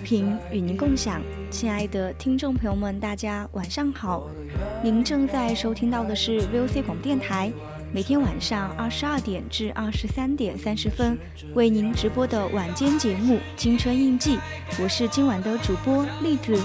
[0.00, 4.26] 调频与您共享，亲爱的听众朋友们，大家晚上好。
[4.82, 7.52] 您正在收听到的是 VOC 广播电台。
[7.92, 11.18] 每天晚上二十二点至二十三点三十分，
[11.54, 14.36] 为您直播的晚间节目《青春印记》，
[14.82, 16.58] 我是今晚的主播栗子。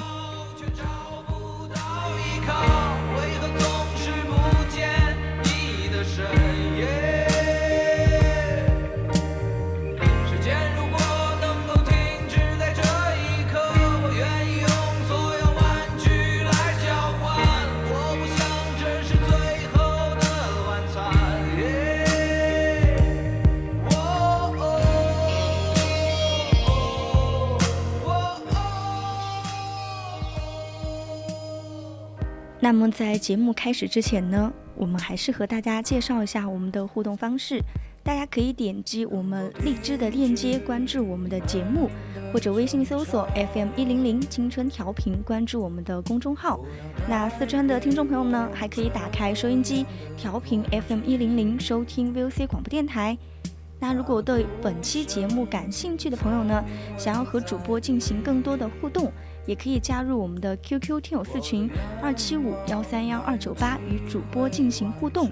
[32.65, 37.61] 那么在节目开始之前呢，我们还是和大家介绍一下我们的互动方式。
[38.03, 41.91] 大家可以点击我们荔枝的链接关注我们的节目，
[42.33, 46.59] 或者微信搜索 FM 一零零青春调频关注我们的公众号。
[47.07, 49.85] 那四川的听众朋友呢，还可以打开收音机
[50.17, 53.15] 调频 FM 一零零收听 VOC 广播电台。
[53.79, 56.63] 那如果对本期节目感兴趣的朋友呢，
[56.97, 59.11] 想要和主播进行更多的互动。
[59.45, 61.69] 也可以加入我们的 QQ 听友四群
[62.01, 65.29] 二七五幺三幺二九八，与主播进行互动。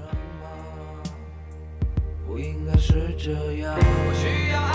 [2.28, 3.76] 不应该是这样。
[3.78, 4.73] 我需要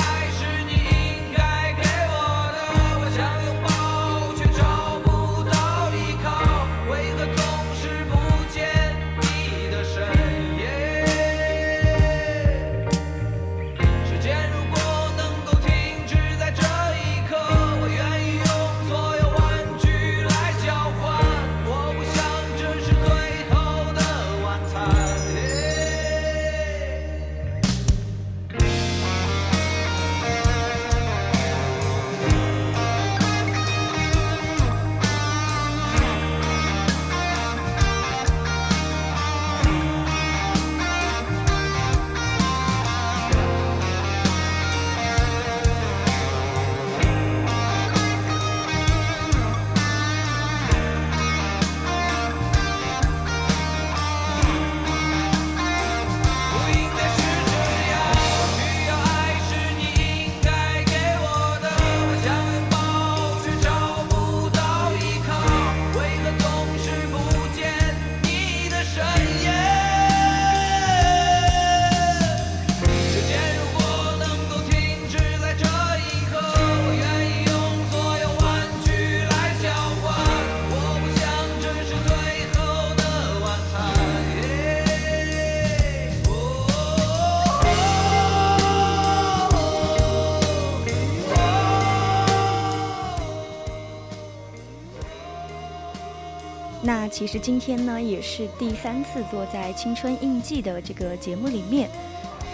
[96.81, 101.91] 那其实今天呢，也是第三次坐在《青春印记》的这个节目里面。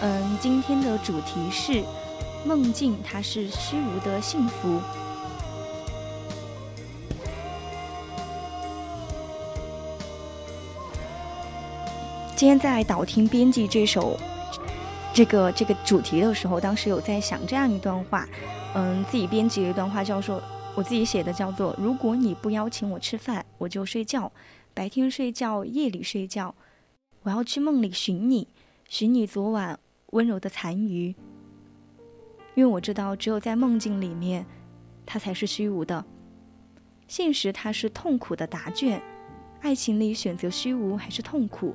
[0.01, 1.83] 嗯，今天的主题是
[2.43, 4.81] 梦境，它是虚无的幸福。
[12.35, 14.19] 今天在导听编辑这首
[15.13, 18.27] 这个这个主题的时候，当时有在想这样一段话，
[18.73, 20.41] 嗯，自己编辑了一段话，叫做
[20.75, 24.29] 我自己写的，叫做如果你不邀请我吃饭，我就睡觉，
[24.73, 26.53] 白天睡觉，夜里睡觉，
[27.23, 28.49] 我要去梦里寻你，
[28.89, 31.15] 寻你昨晚温柔的残余，
[32.55, 34.45] 因为我知道，只有在梦境里面，
[35.05, 36.03] 它才是虚无的，
[37.07, 39.01] 现实它是痛苦的答卷，
[39.61, 41.73] 爱情里选择虚无还是痛苦？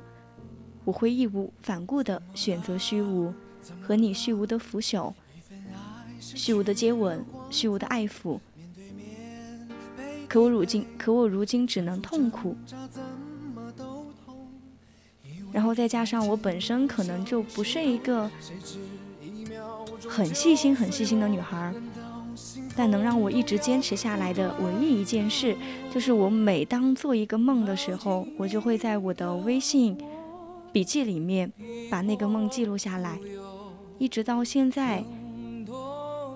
[0.85, 3.33] 我会义无反顾地选择虚无，
[3.81, 5.11] 和你虚无的腐朽，
[6.19, 8.39] 虚无的接吻，虚无的爱抚。
[10.31, 12.55] 可我如今，可我如今只能痛苦。
[15.51, 18.31] 然后再加上我本身可能就不是一个
[20.07, 21.73] 很细心、很细心的女孩，
[22.77, 25.53] 但能让我一直坚持下来的唯一一件事，
[25.93, 29.97] 就是我每当做一个梦的时候，我就会在我的微信。
[30.71, 31.51] 笔记里面
[31.89, 33.19] 把那个梦记录下来，
[33.97, 35.03] 一直到现在，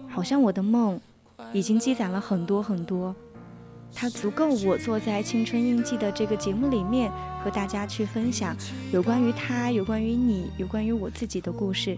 [0.09, 0.99] 好像我的梦
[1.53, 3.15] 已经积攒了很多很多，
[3.95, 7.09] 它足够我坐在《青春印记》的这个节目里面
[7.41, 8.55] 和大家去分享
[8.91, 11.97] 有关于他、有关于你、有关于我自己的故事。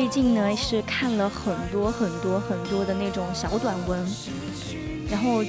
[0.00, 4.02] 最近呢是看了很多很多很多的那种小短文，
[5.10, 5.44] 然后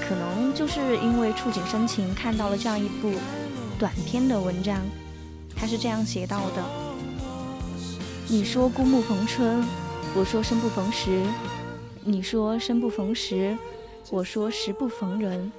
[0.00, 3.12] 可能就是因为触景生情，看到了这样一部
[3.78, 4.78] 短篇的文章，
[5.54, 6.64] 他是这样写到的：
[8.26, 9.62] 你说孤木逢春，
[10.16, 11.10] 我说生不逢时；
[12.02, 13.54] 你说生不逢时，
[14.08, 15.52] 我说时不逢人；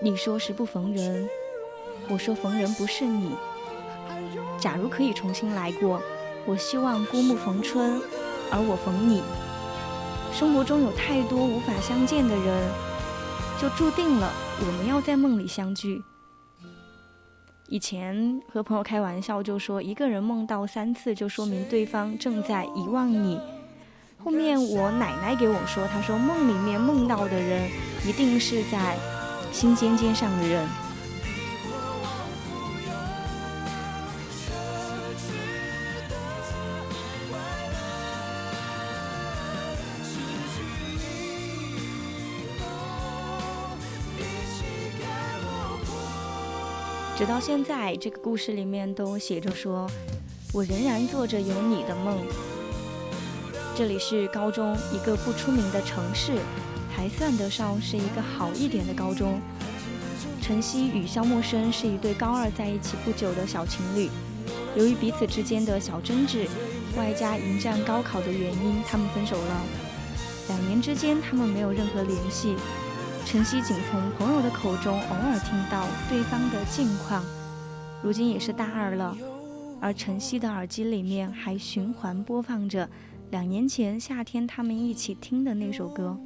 [0.00, 1.28] 你说时不逢人，
[2.08, 3.32] 我说逢人不是你。
[4.60, 6.00] 假如可以重新来过。
[6.46, 8.00] 我希望孤木逢春，
[8.50, 9.22] 而我逢你。
[10.32, 12.68] 生活中有太多无法相见的人，
[13.60, 16.02] 就注定了我们要在梦里相聚。
[17.68, 23.38] 以前和朋友开玩笑就说，一个人梦到三次，就说明对方正在遗忘你。
[24.24, 27.70] 后面我奶奶给我说，她说梦里面梦到的人，
[28.06, 28.96] 一定是在
[29.52, 30.66] 心尖尖上的人。
[47.20, 49.86] 直到现在，这个故事里面都写着说
[50.54, 52.16] ：“我仍然做着有你的梦。”
[53.76, 56.38] 这里是高中，一个不出名的城市，
[56.96, 59.38] 还算得上是一个好一点的高中。
[60.40, 64.08] 晨曦与肖默生是一对高二在一起不久的小情侣，
[64.74, 66.48] 由于彼此之间的小争执，
[66.96, 69.62] 外加迎战高考的原因，他们分手了。
[70.48, 72.54] 两年之间，他们没有任何联系。
[73.30, 77.24] 晨曦仅从朋友的口中偶尔听到对方的近况，
[78.02, 79.16] 如今也是大二了，
[79.80, 82.90] 而晨曦的耳机里面还循环播放着
[83.30, 86.18] 两年前夏天他们一起听的那首歌。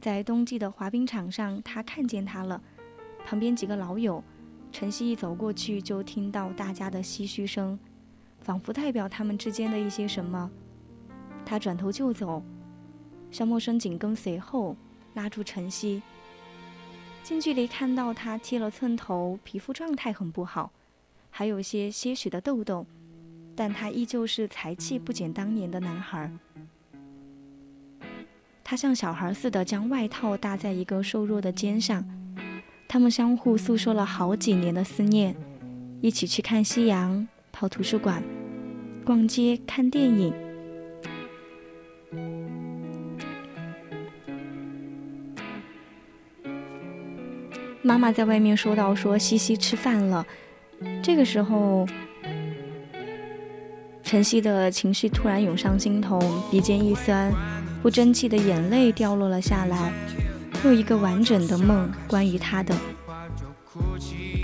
[0.00, 2.62] 在冬季的滑冰场上，他看见他了，
[3.26, 4.22] 旁边几个老友，
[4.70, 7.76] 晨曦一走过去就听到大家的唏嘘声，
[8.38, 10.48] 仿佛代表他们之间的一些什么。
[11.44, 12.40] 他转头就走，
[13.32, 14.76] 肖默生紧跟随后。
[15.16, 16.02] 拉住晨曦，
[17.22, 20.70] 近距离看到他剃了寸头，皮肤状态很不好，
[21.30, 22.84] 还有些些许的痘痘，
[23.56, 26.30] 但他依旧是才气不减当年的男孩。
[28.62, 32.04] 他像小孩似的将外套搭在一个瘦弱的肩上，
[32.86, 35.34] 他们相互诉说了好几年的思念，
[36.02, 38.22] 一起去看夕阳，跑图书馆，
[39.02, 40.45] 逛街看电影。
[47.86, 50.26] 妈妈在外面说到说西西吃饭了。
[51.00, 51.86] 这个时候，
[54.02, 56.18] 晨曦的情绪突然涌上心头，
[56.50, 57.30] 鼻尖一酸，
[57.80, 59.92] 不争气的眼泪掉落了下来。
[60.64, 62.74] 又一个完整的梦，关于他的。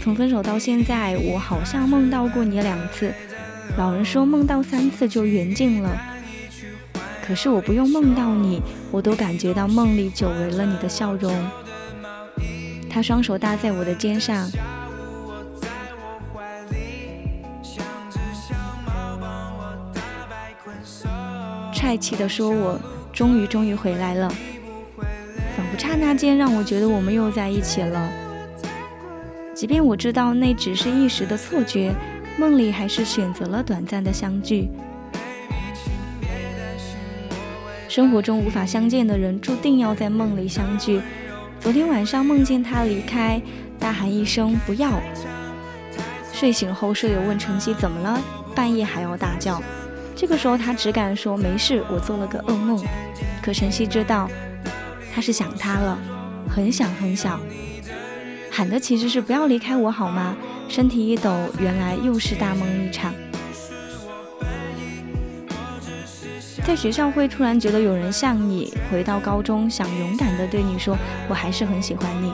[0.01, 3.13] 从分手到现在，我好像梦到过你两次。
[3.77, 5.91] 老人说梦到三次就缘尽了，
[7.27, 11.35] 可是我不用梦到你，我都感觉到梦里久违了你的笑容。
[12.93, 14.47] 他双手搭在我的肩上。
[21.73, 22.79] 帅气的说：“我
[23.13, 24.29] 终于终于回来了，
[25.57, 28.13] 仿佛刹那间让我觉得我们又在一起了。
[29.55, 31.93] 即便我知道那只是一时的错觉，
[32.39, 34.69] 梦里还是选择了短暂的相聚。
[37.89, 41.01] 生活中无法相见的人，注定要在梦里相聚。
[41.63, 43.41] 昨天晚上梦见他离开，
[43.79, 45.01] 大喊一声不要。
[46.33, 48.21] 睡醒后，舍友问晨曦怎么了，
[48.53, 49.63] 半夜还要大叫。”
[50.17, 52.85] 这个时候，他只敢说没事，我做了个噩梦。
[53.41, 54.29] 可晨曦知道，
[55.15, 55.97] 他是想他了，
[56.49, 57.41] 很想很想，
[58.51, 60.37] 喊的其实是不要离开我好吗？
[60.69, 63.15] 身体一抖，原来又是大梦一场。
[66.65, 70.97] 在学校会突然觉得有人像你，回到高中想勇敢的对你说，
[71.29, 72.33] 我还是很喜欢你。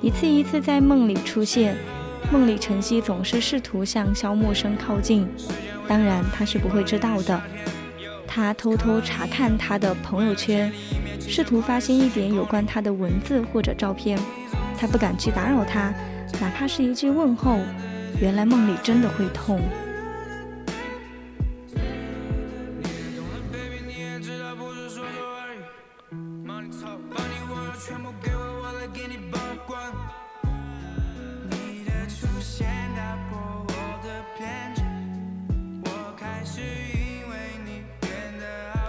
[0.00, 1.76] 一次一次在梦里出现，
[2.32, 5.28] 梦里晨曦总是试图向肖默生靠近。
[5.86, 7.40] 当然，他是不会知道的。
[8.26, 10.72] 他偷偷查看他的朋友圈，
[11.28, 14.18] 试图发现一点有关他的文字或者照片。
[14.78, 15.92] 他不敢去打扰他，
[16.40, 17.58] 哪怕是一句问候。
[18.20, 19.60] 原来梦里真的会痛。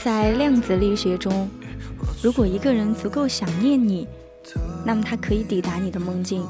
[0.03, 1.47] 在量子力学中，
[2.23, 4.07] 如果一个人足够想念你，
[4.83, 6.43] 那么他可以抵达你的梦境。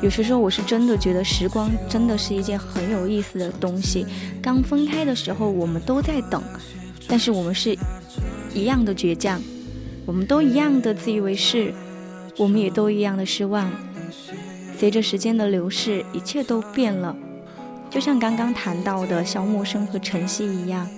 [0.00, 4.06] 有些时候，我是真的觉得时光真的是一件很有意思的东西。
[4.40, 6.40] 刚分开的时候，我们都在等，
[7.08, 7.76] 但是我们是
[8.54, 9.42] 一样的倔强，
[10.06, 11.74] 我们都一样的自以为是，
[12.36, 13.68] 我们也都一样的失望。
[14.78, 17.16] 随着时间的流逝，一切都变了。
[17.92, 20.88] 就像刚刚谈到的肖默生和晨曦一样，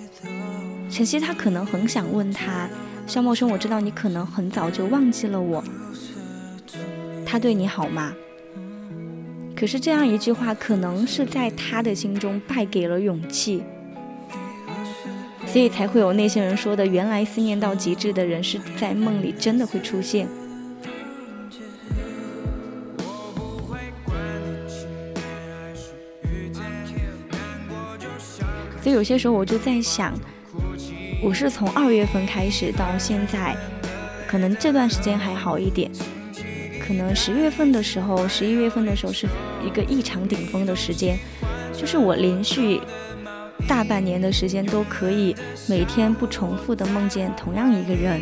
[0.89, 2.69] 晨曦他可能很想问他，
[3.05, 5.61] 肖默生，我知道你可能很早就忘记了我，
[7.25, 8.13] 他对你好吗？
[9.53, 13.61] 可是这样一句话，可能是在他的心中败给了勇气，
[15.45, 20.29] 所以才会有那些人说的，原来思念到极致的人是在梦里真的会出现。
[28.85, 30.13] 所以有些时候我就在想，
[31.19, 33.57] 我是从二月份开始到现在，
[34.27, 35.89] 可能这段时间还好一点，
[36.79, 39.27] 可能十月份的时候、十一月份的时候是
[39.65, 41.17] 一个异常顶峰的时间，
[41.73, 42.79] 就是我连续
[43.67, 45.35] 大半年的时间都可以
[45.67, 48.21] 每天不重复的梦见同样一个人，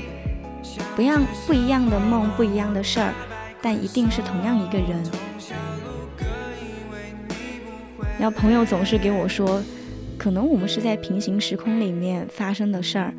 [0.96, 3.14] 不样不一样的梦、不一样的事儿，
[3.62, 5.04] 但一定是同样一个人。
[8.18, 9.62] 然后朋友总是给我说。
[10.24, 13.14] 可能我们是在平行时空里面发生的事儿，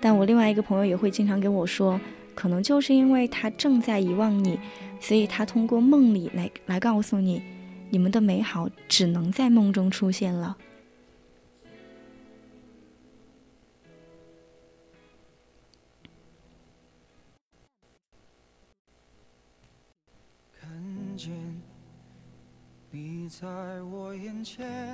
[0.00, 2.00] 但我另外一个朋友也会经常跟我说，
[2.34, 4.58] 可能就是因为他正在遗忘你，
[4.98, 7.42] 所以他通过梦里来来告诉你，
[7.90, 10.56] 你们的美好只能在梦中出现了。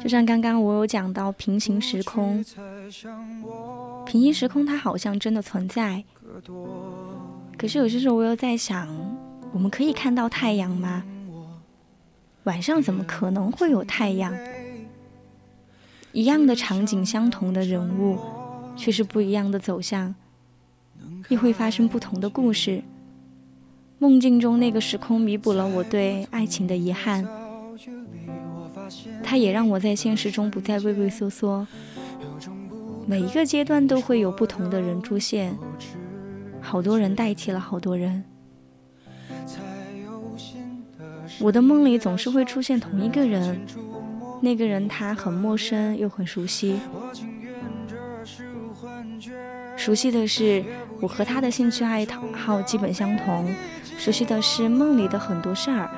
[0.02, 2.44] 就像刚刚我有讲到平行时空，
[4.06, 6.02] 平行时空它好像真的存在，
[7.58, 8.88] 可是有些时候我又在想，
[9.52, 11.04] 我们可以看到太阳吗？
[12.44, 14.34] 晚上怎么可能会有太阳？
[16.12, 18.18] 一样的场景，相同的人物，
[18.76, 20.14] 却是不一样的走向，
[21.28, 22.82] 亦会发生不同的故事。
[23.98, 27.24] 梦境中那个时空弥补了我对爱情的遗憾。
[29.32, 31.66] 它也让我在现实中不再畏畏缩缩。
[33.06, 35.56] 每一个阶段都会有不同的人出现，
[36.60, 38.22] 好多人代替了好多人。
[41.40, 43.58] 我的梦里总是会出现同一个人，
[44.42, 46.78] 那个人他很陌生又很熟悉。
[49.78, 50.62] 熟悉的是
[51.00, 53.50] 我和他的兴趣爱好基本相同，
[53.96, 55.90] 熟悉的是梦里的很多事儿，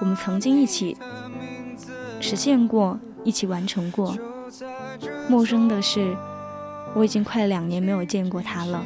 [0.00, 0.96] 我们曾经一起
[2.20, 4.16] 实现过，一起完成过。
[5.28, 6.14] 陌生的是，
[6.94, 8.84] 我已经快两年没有见过他了，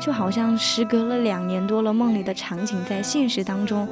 [0.00, 3.86] 就好像时隔了两年多了，梦里的场景在现实当中，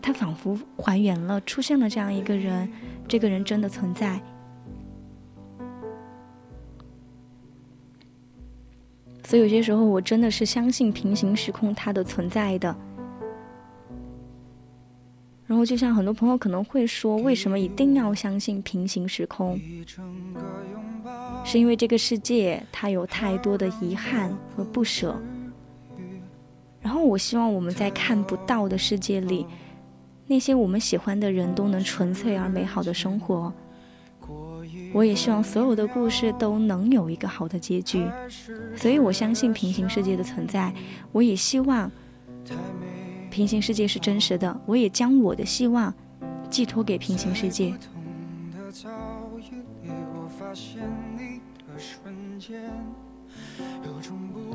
[0.00, 2.70] 他仿佛还原了，出现了这样一个人，
[3.08, 4.20] 这个人真的存在。
[9.24, 12.76] 所以有些时候，我真的是相信平行时空它的存在的。
[15.64, 19.58] 就像很多朋友可能会说，为什么一定要相信平行时空？
[21.44, 25.20] 是因为这个世界它有太多的遗憾和不舍。
[26.80, 29.46] 然后，我希望我们在看不到的世界里，
[30.26, 33.52] 那些我们喜欢的人都能纯粹而美好的生活。
[34.92, 38.04] 我也希望所有的故事都能有一个好的结局，
[38.76, 40.72] 所以我相信平行世界的存在。
[41.12, 41.90] 我也希望
[43.30, 45.94] 平行世界是真实的，我也将我的希望
[46.50, 47.72] 寄托给平行世界。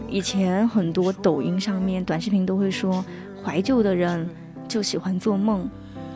[0.10, 3.04] 以前很多抖音上面短视频都会说，
[3.44, 4.30] 怀旧的人
[4.68, 5.70] 就喜欢做梦，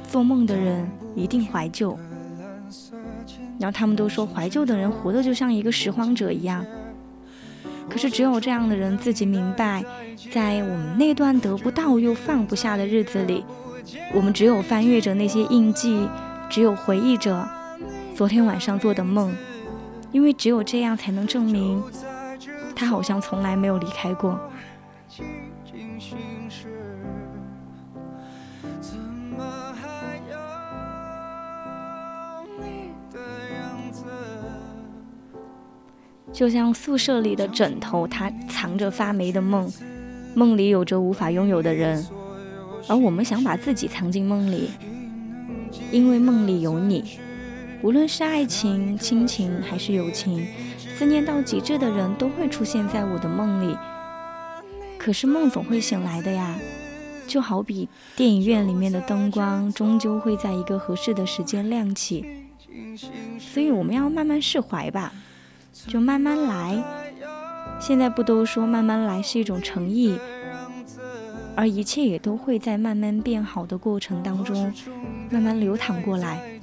[0.04, 1.98] 做梦的人一定怀旧。
[3.60, 6.66] 然后他们都说怀旧的人活得就像一个拾荒者一样，
[7.89, 9.84] 可是只有这样的人自己明白，
[10.31, 13.43] 在我们那段得不到又放不下的日子里，
[14.13, 16.08] 我们只有翻阅着那些印记，
[16.49, 17.47] 只有回忆着
[18.15, 19.36] 昨天晚上做的梦，
[20.12, 21.82] 因为只有这样才能证明
[22.75, 24.39] 他好像从来没有离开过。
[36.32, 39.72] 就像宿舍里的枕头，它藏着发霉的梦，
[40.34, 42.06] 梦里有着无法拥有的人，
[42.88, 44.70] 而我们想把自己藏进梦里，
[45.92, 47.18] 因为梦里有你。
[47.82, 50.46] 无论是爱情、亲情还是友情，
[50.78, 53.76] 思念到极致的人都会出现在我的梦里。
[54.98, 56.60] 可是梦总会醒来的呀，
[57.26, 57.88] 就好比
[58.18, 62.26] 电影院里面的灯光，终究会在一个合适的时间亮起。
[63.39, 65.13] 所以我们要慢慢释怀吧。
[65.88, 66.84] 就慢慢来，
[67.80, 70.18] 现在不都说慢慢来是一种诚意，
[71.56, 74.74] 而一切也都会在慢慢变好的过程当中，
[75.30, 76.60] 慢慢流淌过来。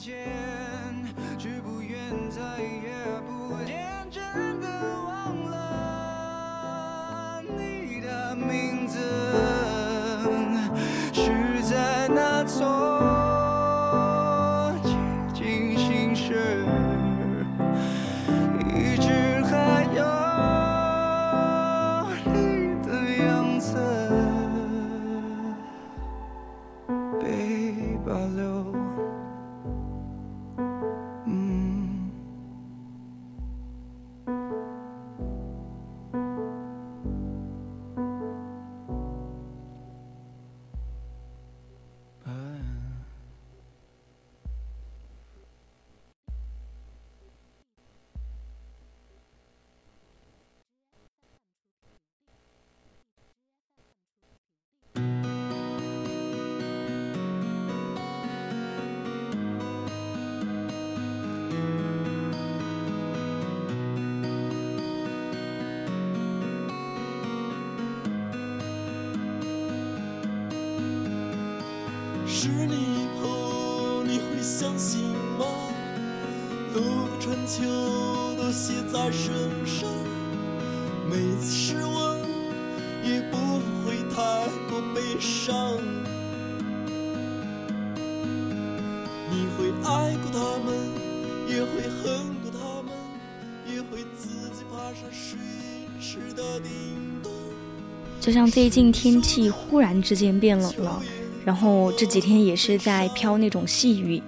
[98.27, 101.01] 就像最近天气忽然之间变冷了。
[101.45, 104.21] 然后这几天也是在飘那种细雨，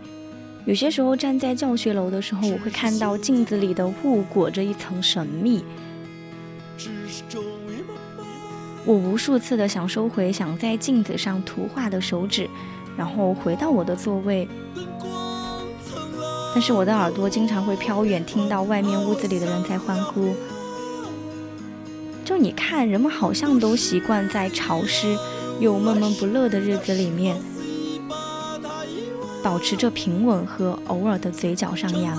[0.65, 5.65] 有些时候站在教学楼的时候，我会看到镜子里的雾裹着一层神秘。
[8.85, 12.49] 我无数次的想收回想在镜子上涂画的手指，
[12.97, 14.47] 然后回到我的座位，
[16.55, 20.33] 但是我的耳朵经常会飘远，听到外面屋子里的人在欢呼。
[22.39, 25.17] 你看，人们好像都习惯在潮湿。
[25.61, 27.37] 又闷闷不乐的日子里面，
[29.43, 32.17] 保持着平稳和偶尔的嘴角上扬。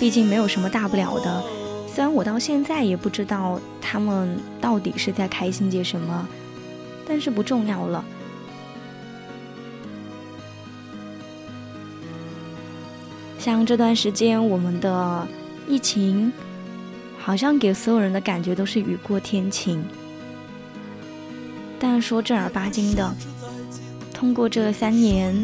[0.00, 1.44] 毕竟没有什么大不了的。
[1.86, 6.26] 虽然我到现在也不知道他们到底是在开心些什么，
[7.06, 8.04] 但是不重要了。
[13.38, 15.28] 像这段时间，我们的
[15.66, 16.32] 疫情
[17.18, 19.84] 好像给所有人的感觉都是雨过天晴。
[21.78, 23.14] 但说正儿八经的，
[24.12, 25.34] 通过这三年，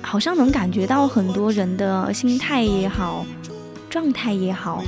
[0.00, 3.26] 好像能感觉到很多人的心态也好，
[3.90, 4.82] 状态也好，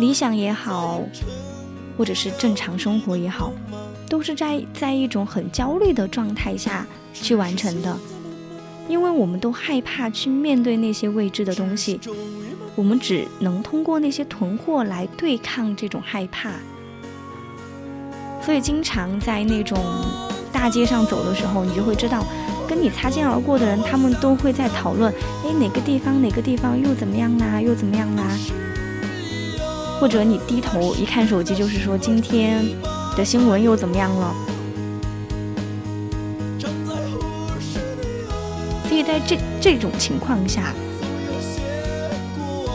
[0.00, 1.02] 理想也好，
[1.96, 3.52] 或者是正常生活也好，
[4.08, 7.96] 都是在在一种很焦虑的状态下去完成的。
[8.88, 12.00] 因为我们都害怕去面对那些未知的东西，
[12.74, 16.50] 我们只能通过那些囤货来对抗这种害怕。
[18.44, 19.78] 所以，经常在那种
[20.52, 22.24] 大街上走的时候，你就会知道，
[22.68, 25.12] 跟你擦肩而过的人，他们都会在讨论：
[25.44, 28.36] 哎，哪个地方哪个地方又怎么样啦，又怎么样啦？
[30.00, 32.64] 或者你低头一看手机，就是说今天
[33.16, 34.34] 的新闻又怎么样了？
[38.88, 40.74] 所以在这这种情况下，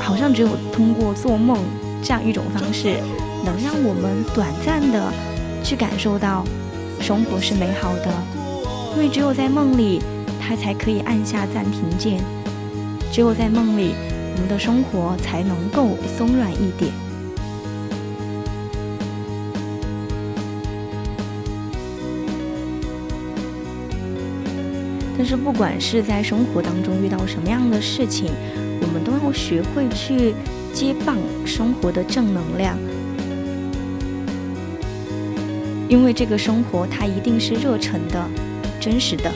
[0.07, 1.57] 好像只有通过做梦
[2.01, 2.95] 这样一种方式，
[3.43, 5.11] 能让我们短暂的
[5.61, 6.45] 去感受到
[7.01, 8.13] 生活是美好的。
[8.95, 10.01] 因为只有在梦里，
[10.39, 12.21] 它才可以按下暂停键；
[13.11, 13.95] 只有在梦里，
[14.35, 16.89] 我们的生活才能够松软一点。
[25.17, 28.31] 但是，不管是在生活当中遇到什么样的事情，
[29.03, 30.33] 都要学会去
[30.73, 32.77] 接棒生活的正能量，
[35.87, 38.29] 因为这个生活它一定是热忱的、
[38.79, 39.31] 真实的。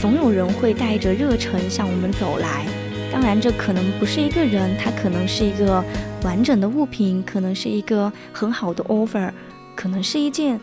[0.00, 2.66] 总有人会带着热忱向我们走来。
[3.12, 5.84] 当然，这可能不是一个人，他可能是一个
[6.24, 9.32] 完整的物品，可能是一个很好的 offer，
[9.74, 10.60] 可能是一件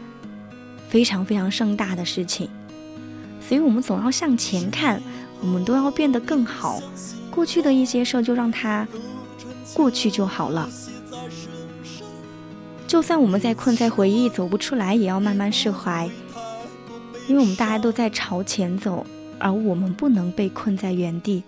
[0.87, 2.49] 非常非常盛大的事情。
[3.41, 5.01] 所以，我们总要向前看，
[5.41, 6.81] 我们都要变得更好。
[7.29, 8.87] 过去的一些事，就让它
[9.73, 10.69] 过去就好了。
[12.87, 16.09] 就算我们在困在回忆走不出来，也要慢慢释怀，
[17.27, 19.05] 因为我们大家都在朝前走，
[19.37, 21.43] 而我们不能被困在原地。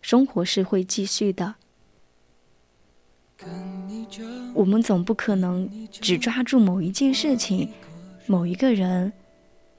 [0.00, 1.54] 生活是会继续的，
[4.54, 7.68] 我们总不可能只抓住某一件事情、
[8.26, 9.12] 某一个人，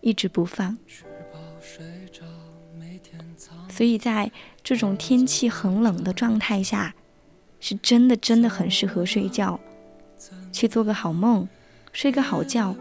[0.02, 0.78] 一直不放。
[3.69, 4.32] 所以在
[4.63, 6.93] 这种天气很冷的状态下，
[7.60, 9.60] 是真的真的很适合睡觉，
[10.52, 11.48] 去做个好梦，
[11.91, 12.76] 睡个好觉，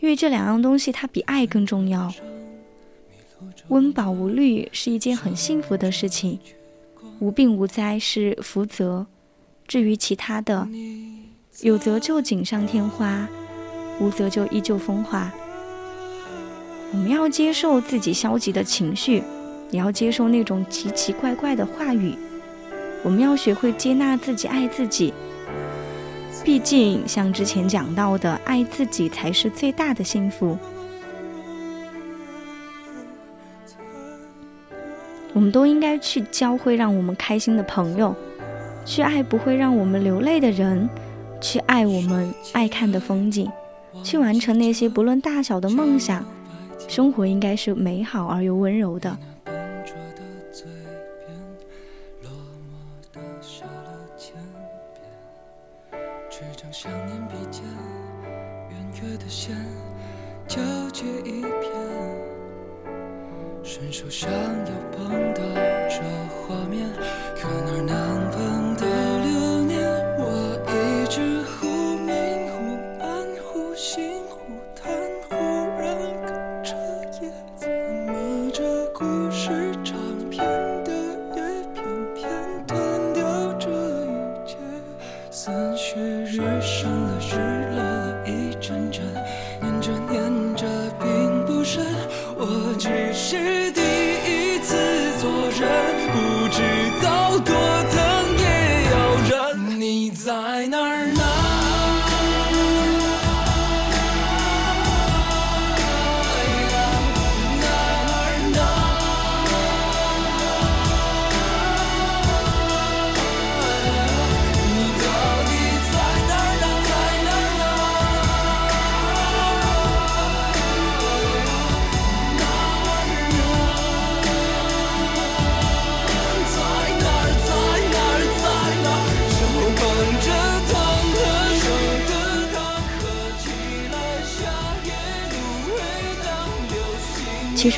[0.00, 2.12] 因为这两样东西它比爱更重要。
[3.68, 6.38] 温饱无虑是一件很幸福的事情，
[7.18, 9.06] 无病无灾是福泽。
[9.68, 10.66] 至于其他的，
[11.60, 13.28] 有则就锦上添花，
[14.00, 15.30] 无则就依旧风华。
[16.90, 19.22] 我们要接受自己消极的情绪，
[19.70, 22.14] 也要接受那种奇奇怪怪的话语。
[23.04, 25.12] 我们要学会接纳自己，爱自己。
[26.42, 30.56] 毕竟，像之前讲到的，爱自己才是最大的幸福。
[35.34, 38.16] 我们都应该去教会让我们开心的朋友，
[38.88, 40.88] 去爱不会让我们流泪的人，
[41.42, 43.46] 去爱我们爱看的风景，
[44.02, 46.24] 去完成那些不论大小的梦想。
[46.88, 49.14] 生活应该是美好而又温柔的。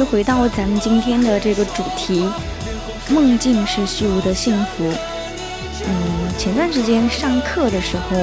[0.01, 2.27] 就回到咱们今天的这个主题，
[3.11, 4.91] 梦境是虚无的幸福。
[5.87, 8.17] 嗯，前段时间上课的时候，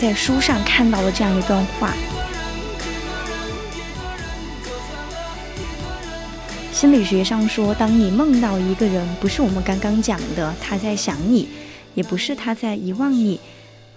[0.00, 1.94] 在书上看到了这样一段话。
[6.72, 11.48] 心理学上说，当你梦到一个人，不是我们刚刚讲的他在想你，
[11.94, 13.38] 也不是他在遗忘你，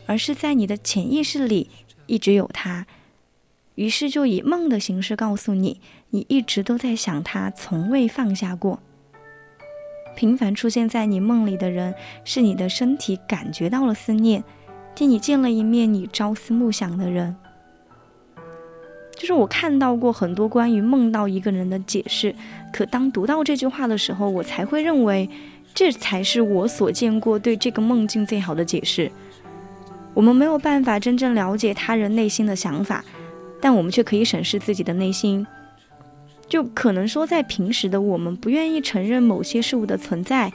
[0.06, 1.72] 而是在你的潜意识里
[2.06, 2.86] 一直有他，
[3.76, 8.80] 于是就以梦的形式告诉你，你一直都在想他，从未放下过。
[10.16, 14.44] 频繁出现在你梦里的人，是你的身体感觉到了思念，
[14.94, 17.36] 替你见了一面你朝思暮想的人。
[19.16, 22.36] 就是我看到过很多关于梦到一个人的解释，
[22.72, 25.30] 可当读到这句话的时候，我才会认为，
[25.74, 29.12] 这才是我所见过对这个梦境最好的解释。
[30.14, 33.04] 我们没有办法真正了解他人内心的想法，
[33.64, 35.48] 但我们却可以审视自己的内心。
[36.50, 40.52] 就可能说，在平时的我们不愿意承认某些事物的存在，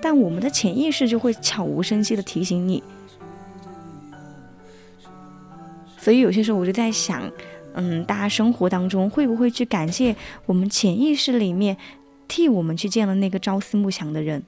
[0.00, 2.80] 但我们的潜意识就会悄无声息地提醒你。
[5.98, 7.28] 所以有些时候我就在想。
[7.74, 11.74] 嗯，大家生活当中会不会去感谢我们潜意识里面
[12.28, 14.42] 替我们去见了那个朝思暮想的人？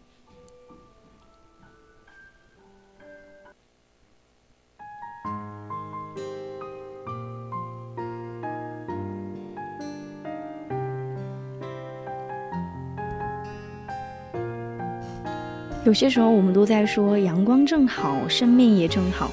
[15.85, 19.31] 有些时候我们都在说阳光正好，生命也正好。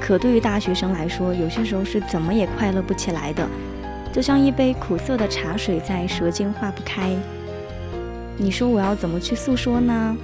[0.00, 3.46] 可对于大学生来说，有些时候是怎么也快乐不起来的，
[4.12, 7.14] 就像一杯苦涩的茶水在舌尖化不开。
[8.38, 10.16] 你说我要怎么去诉说呢？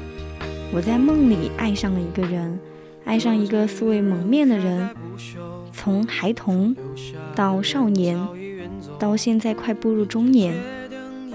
[0.73, 2.59] 我在梦里爱上了一个人，
[3.05, 4.89] 爱上一个素未谋面的人，
[5.75, 6.75] 从孩童
[7.35, 8.19] 到少年，
[8.99, 10.55] 到现在快步入中年，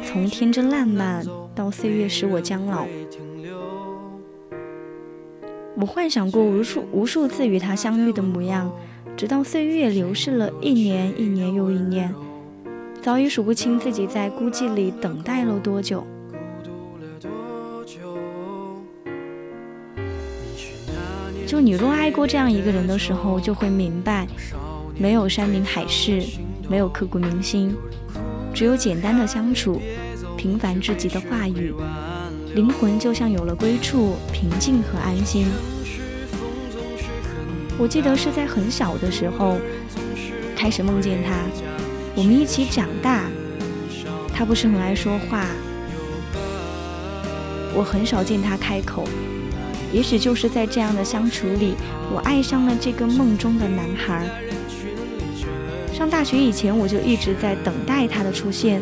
[0.03, 1.23] 从天真烂漫
[1.59, 2.85] 到岁月使我将老。
[5.75, 8.71] 我幻想过无数无数次与他相遇的模样，
[9.17, 12.15] 直到岁月流逝了一年一年又一年，
[13.01, 16.07] 早已数不清自己在孤寂里等待了多久。
[21.45, 24.25] 就你若爱过这样一个人的时候，就会明白，
[24.97, 26.23] 没有山明海誓，
[26.69, 27.75] 没有刻骨铭心，
[28.53, 29.81] 只有简单的相处，
[30.39, 31.73] 平凡至极的话语。
[32.55, 35.45] 灵魂就像有了归处，平静和安心。
[37.77, 39.57] 我记得是在很小的时候
[40.55, 41.33] 开始梦见他，
[42.15, 43.25] 我们一起长大。
[44.33, 45.45] 他不是很爱说话，
[47.75, 49.03] 我很少见他开口。
[49.91, 51.73] 也许就是在这样的相处里，
[52.13, 54.25] 我爱上了这个梦中的男孩。
[55.91, 58.81] 上大学以前，我就一直在等待他的出现。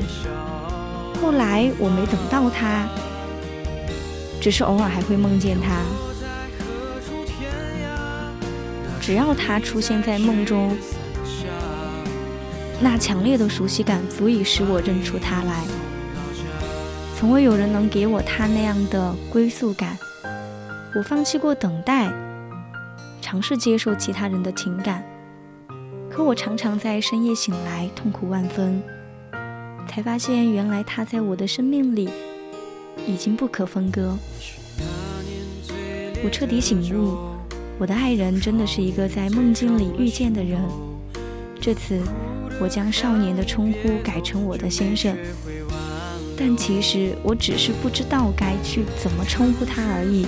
[1.27, 2.87] 后来我没等到他。
[4.39, 5.81] 只是偶尔还会梦见他，
[9.01, 10.73] 只要他出现在梦中，
[12.79, 15.65] 那强烈的熟悉感足以使我认出他来。
[17.17, 19.97] 从未有人能给我他那样的归宿感。
[20.95, 22.09] 我放弃过等待，
[23.21, 25.03] 尝试接受其他人的情感，
[26.09, 28.81] 可我常常在深夜醒来，痛苦万分，
[29.97, 32.07] 才发现原来他在我的生命里。
[33.07, 34.15] 已经不可分割。
[36.23, 37.17] 我彻底醒悟，
[37.79, 40.61] 我的爱人真的是一个在梦境里遇见的人。
[41.59, 41.99] 这次，
[42.61, 45.17] 我将少年的称呼改成我的先生，
[46.37, 50.27] 但其实我只是不知道该去怎么称呼他而已。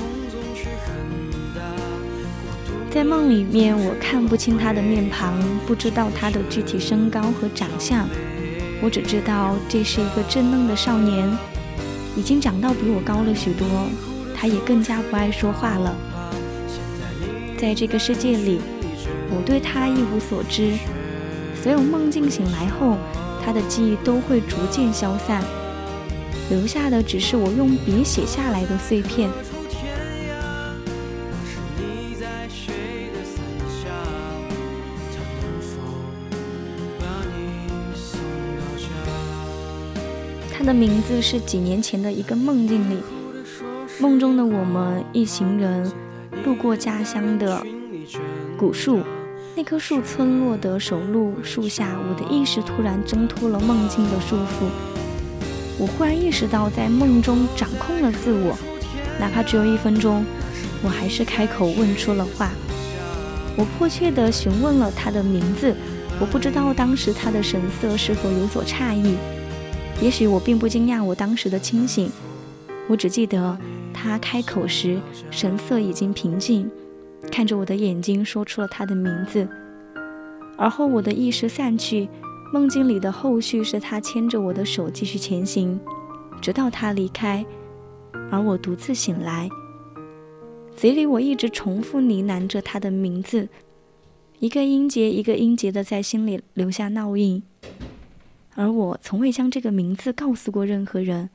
[2.89, 8.07] 在梦里面，我看不清他的面庞，不知道他的具体身高和长相，
[8.81, 11.29] 我只知道这是一个稚嫩的少年。
[12.15, 13.67] 已经长到比我高了许多，
[14.35, 15.95] 他也更加不爱说话了。
[17.57, 18.59] 在这个世界里，
[19.29, 20.73] 我对他一无所知。
[21.61, 22.97] 所有梦境醒来后，
[23.45, 25.43] 他的记忆都会逐渐消散，
[26.49, 29.29] 留下的只是我用笔写下来的碎片。
[40.69, 42.99] 的名字是几年前的一个梦境里，
[43.99, 45.91] 梦中的我们一行人
[46.45, 47.59] 路过家乡的
[48.55, 48.99] 古树，
[49.55, 54.69] 那棵树村落的首路树下，我的意识突然挣脱了梦境的束缚，
[55.79, 58.55] 我忽然意识到在梦中掌控了自我，
[59.19, 60.23] 哪怕只有一分钟，
[60.83, 62.51] 我还是开口问出了话，
[63.57, 65.73] 我迫切地询问了他的名字，
[66.19, 69.15] 我不知道当时他的神色是否有所诧异，
[70.01, 72.09] 也许我并不惊讶我当时的清醒，
[72.87, 73.57] 我只记得
[73.93, 74.97] 他开口时
[75.29, 76.69] 神色已经平静，
[77.29, 79.45] 看着我的眼睛说出了他的名字，
[80.57, 82.07] 而后我的意识散去，
[82.53, 85.77] 梦境里的后续是他牵着我的手继续前行，
[86.41, 87.45] 直到他离开，
[88.31, 89.49] 而我独自醒来。
[90.77, 93.49] 嘴里我一直重复呢喃着他的名字，
[94.39, 97.43] 一个音节一个音节的在心里留下烙印，
[98.59, 101.29] 而我从未将这个名字告诉过任何人。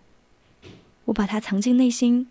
[1.06, 2.28] 我把它藏进内心，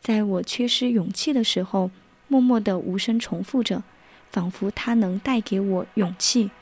[0.00, 1.90] 在我缺失勇气的时候，
[2.28, 3.82] 默默的无声重复着，
[4.30, 6.52] 仿佛它能带给我勇气。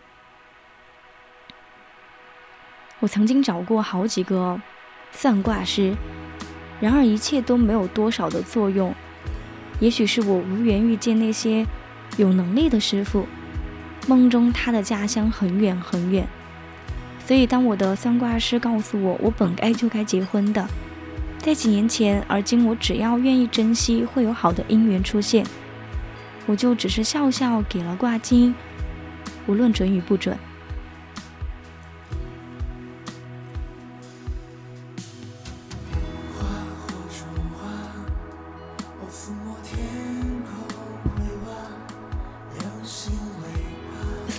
[3.00, 4.58] 我曾经找过好几个
[5.12, 5.94] 算卦师，
[6.80, 8.94] 然而一切都没有多少的作用。
[9.78, 11.66] 也许是我无缘遇见那些
[12.16, 13.26] 有能力的师傅，
[14.08, 16.26] 梦中他的家乡很远很远，
[17.26, 20.68] 所以当我的算卦师告诉我，我本该就该结婚的，
[21.38, 25.44] 在几年前，而今我只要愿意珍惜，会有好的姻缘出现，
[26.44, 28.54] 我就只是笑笑给了卦金，
[29.46, 30.36] 无论准与不准。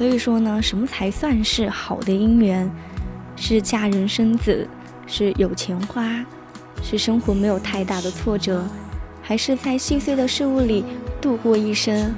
[0.05, 2.71] 所以说呢，什么才算是好的姻缘？
[3.35, 4.67] 是嫁人生子，
[5.07, 6.23] 是有钱花，
[6.83, 8.63] 是生活没有太大的挫折，
[9.23, 10.85] 还是在细碎的事物里
[11.19, 12.13] 度过一生？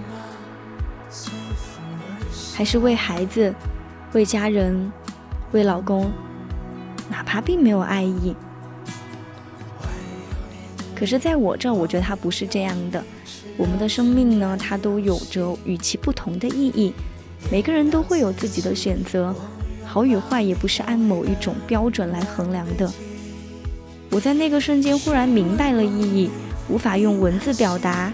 [2.54, 3.56] 还是为孩子、
[4.12, 4.92] 为家人、
[5.54, 6.12] 为老公，
[7.10, 8.36] 哪怕并没有爱意？
[10.94, 13.02] 可是，在我这儿，我觉得它不是这样的。
[13.56, 16.94] 我们的生命呢，它都有着与其不同的意义。
[17.52, 19.34] 每个人都会有自己的选择，
[19.86, 22.92] 好与坏也不是按某一种标准来衡量的。
[24.10, 26.30] 我在那个瞬间忽然明白了意义，
[26.70, 28.12] 无法用文字表达，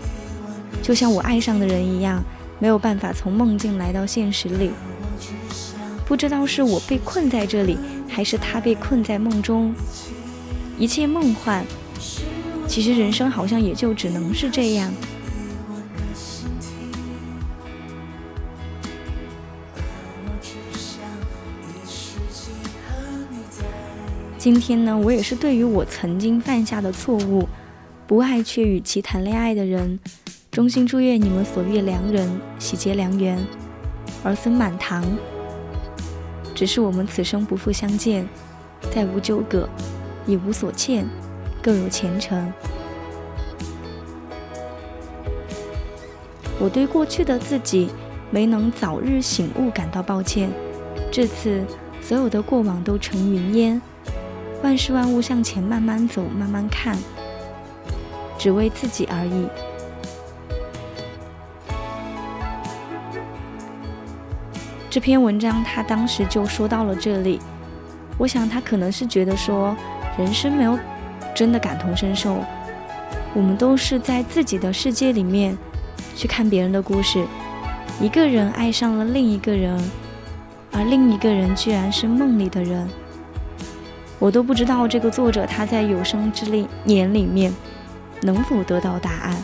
[0.82, 2.24] 就像我爱上的人一样，
[2.60, 4.72] 没有办法从梦境来到现实里。
[6.06, 9.74] 不知道是我被困在这里，还是他被困在梦中，
[10.78, 11.66] 一切梦幻。
[12.68, 14.92] 其实人生好像也就只能是这样。
[24.44, 27.48] 今天呢，我也是对于我曾经犯下的错误，
[28.06, 29.98] 不爱却与其谈恋爱的人，
[30.52, 32.30] 衷心祝愿你们所遇良人
[32.60, 33.40] 喜结良缘，
[34.22, 35.02] 儿孙满堂。
[36.54, 38.28] 只是我们此生不复相见，
[38.94, 39.66] 再无纠葛，
[40.28, 41.08] 也无所欠，
[41.62, 42.52] 各有前程。
[46.60, 47.90] 我对过去的自己
[48.30, 50.52] 没能早日醒悟感到抱歉，
[51.10, 51.64] 至此，
[52.02, 53.82] 所有的过往都成云烟。
[54.64, 56.98] 万事万物向前慢慢走，慢慢看，
[58.40, 59.46] 只为自己而已。
[64.90, 67.42] 这篇文章他当时就说到了这里，
[68.18, 69.76] 我想他可能是觉得说，
[70.18, 70.80] 人生没有
[71.36, 72.38] 真的感同身受，
[73.34, 75.58] 我们都是在自己的世界里面
[76.16, 77.26] 去看别人的故事，
[78.00, 79.78] 一个人爱上了另一个人，
[80.72, 82.88] 而另一个人居然是梦里的人。
[84.24, 86.46] 我都不知道这个作者他在有生之
[86.86, 87.54] 年里面
[88.22, 89.36] 能否得到答案。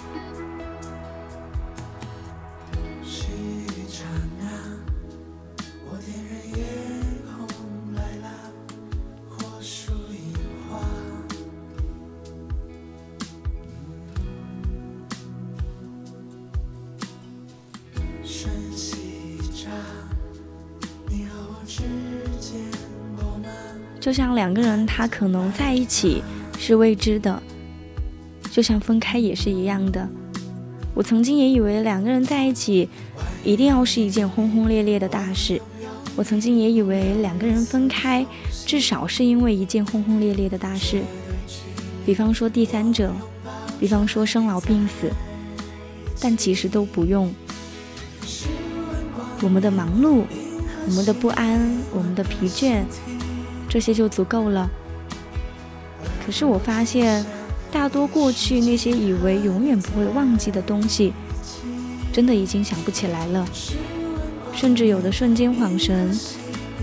[24.00, 26.24] 就像两个人，他可能在一起
[26.58, 27.42] 是未知的，
[28.50, 30.08] 就像分开也是一样的。
[30.96, 32.90] 我曾经也以为两个人在一起
[33.44, 35.62] 一定要是一件轰轰烈烈的大事，
[36.16, 38.26] 我曾经也以为两个人分开
[38.66, 41.02] 至少是因为一件轰轰烈烈的大事，
[42.06, 43.14] 比方说第三者，
[43.80, 45.12] 比方说生老病死，
[46.20, 47.34] 但其实都不用。
[49.42, 50.24] 我们的忙碌，
[50.88, 51.60] 我们的不安，
[51.94, 52.84] 我们的疲倦。
[53.70, 54.68] 这些就足够了。
[56.26, 57.24] 可是我发现，
[57.72, 61.14] 大多过去那些以为永远不会忘记的东西，
[62.12, 63.48] 真的已经想不起来了。
[64.54, 66.10] 甚至有的瞬间恍神，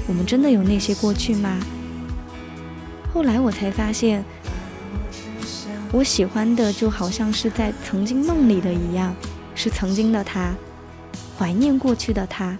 [0.06, 1.58] 我们真的有那些过去吗？
[3.12, 4.24] 后来我才发现，
[5.92, 9.14] 我喜欢的就好像是在曾经梦里的一样，
[9.54, 10.54] 是曾经的他，
[11.38, 12.56] 怀念过去的他。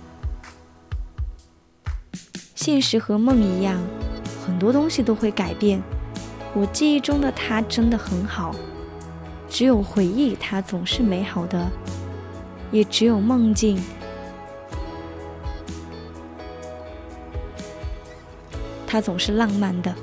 [2.55, 3.81] 现实和梦一样，
[4.57, 5.83] 很多东西都会改变。
[6.55, 8.55] 我记忆中的他真的很好，
[9.51, 11.71] 只有回忆他总是美好的，
[12.73, 13.79] 也只有梦境。
[18.87, 19.95] 它总是浪漫的。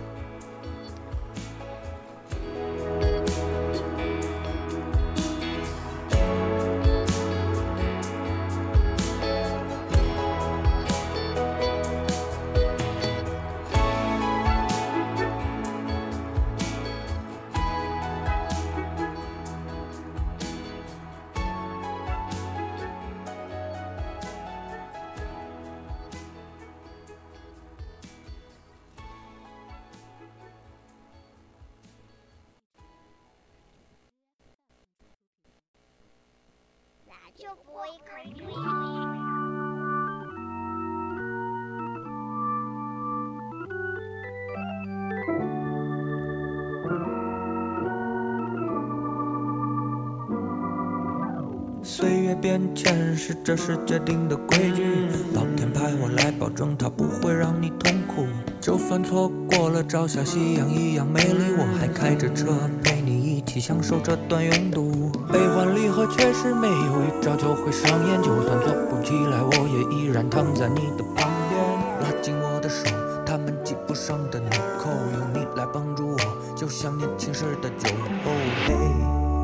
[53.53, 58.25] 这是决定的规矩，老天派我来保证它不会让你痛苦。
[58.59, 62.47] 就算错过了朝霞夕阳一样美丽，我还开着车
[62.83, 65.11] 陪你一起享受这段拥堵。
[65.31, 71.61] 悲欢离合确实没有一朝就会上演，就算做不起来，我也依然躺在你的旁边，
[72.01, 72.85] 拉紧我的手，
[73.23, 74.49] 他们系不上的纽
[74.79, 77.87] 扣，有你来帮助我，就像年轻时的酒。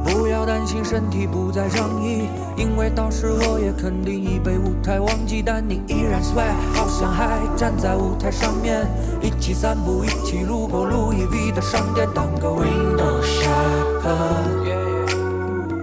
[0.04, 2.28] 不要担心身体不再仗义，
[2.58, 8.88] 因为到时我也肯定已被舞台忘记，但你依然 swag，好像还站在舞台上面，
[9.22, 14.70] 一起散步，一起路过路易 V 的商店，当个 window shopper。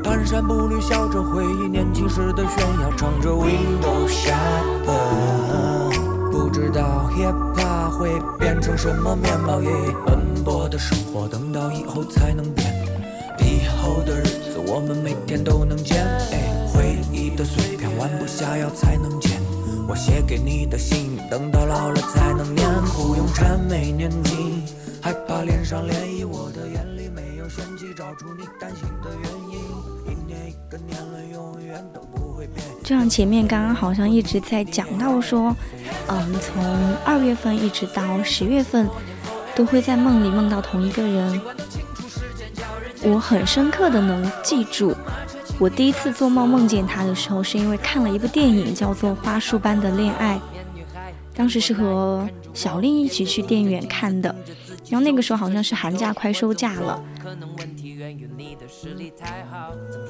[0.02, 5.92] 蹒跚步履，笑着回忆年轻时的炫耀，唱着 window shopper。
[6.32, 9.70] 不知道 hip hop 会变成什么面貌，也
[10.04, 12.75] 奔波的生活，等到以后才能变。
[14.06, 16.02] 的日子，我们每天都能见。
[16.30, 19.32] 哎回忆的碎片，弯不下腰才能捡。
[19.88, 22.66] 我写给你的信，等到老了才能念。
[22.94, 24.62] 不用谄媚年纪，
[25.02, 26.26] 害怕脸上涟漪。
[26.26, 29.58] 我的眼里没有嫌弃，找出你担心的原因。
[30.06, 32.64] 一年一个年轮，永远都不会变。
[32.84, 35.54] 就像前面刚刚好像一直在讲到说，
[36.08, 36.64] 嗯，从
[37.04, 38.88] 二月份一直到十月份，
[39.54, 41.40] 都会在梦里梦到同一个人。
[43.06, 44.92] 我很深刻的能记住，
[45.60, 50.34] 我第一次做梦梦见他的时候，是因为看了一部电影，叫做《花束般的恋爱》。
[51.32, 54.34] 当时是和小令一起去电影院看的，
[54.88, 57.00] 然后那个时候好像是寒假快收假了。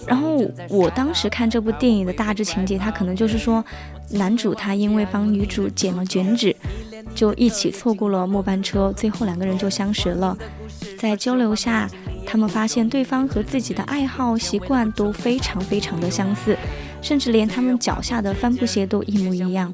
[0.06, 0.38] 然后
[0.70, 3.62] 我当时看这部电影的大致情节，他可能就是说，
[4.10, 6.54] 男主他因为帮女主剪了卷纸，
[7.14, 10.36] 就一起错过了末班车，最后两个人就相识了，
[10.98, 11.88] 在交流下。
[12.28, 16.58] 他们发现对方和自己的爱好、习惯都非常非常的相似，
[17.00, 19.72] 甚至连他们脚下的帆布鞋都一模一样。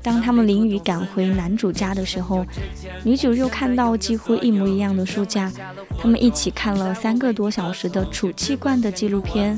[0.00, 2.44] 当他们淋雨赶回男主家的时候，
[3.04, 5.52] 女主又看到几乎一模一样的书架。
[5.98, 9.56] 他们一起看了三个多小时的储气罐的纪录片。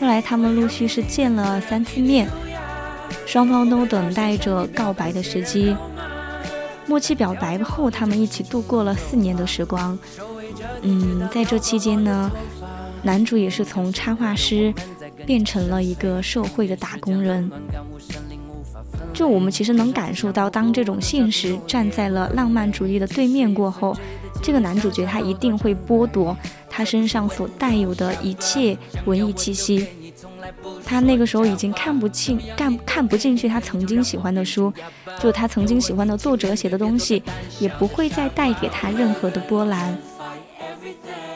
[0.00, 2.28] 后来他们陆续是见了三次面，
[3.24, 5.76] 双方都等待着告白的时机。
[6.86, 9.98] 默契表白后，他们一起度过了四年的时光。
[10.82, 12.30] 嗯，在这期间呢，
[13.02, 14.72] 男主也是从插画师
[15.24, 17.50] 变成了一个社会的打工人。
[19.14, 23.96] 就我们其实能感受到，当这种现实站在了浪漫主义的对面过后，
[24.42, 26.36] 这个男主角他一定会剥夺
[26.68, 29.86] 他身上所带有的一切文艺气息。
[30.84, 34.72] 他那个时候已经看不进、看看不进去他曾经喜欢的书，
[35.20, 37.22] 就他曾经喜欢的作者写的东西，
[37.58, 39.96] 也不会再带给他任何的波澜。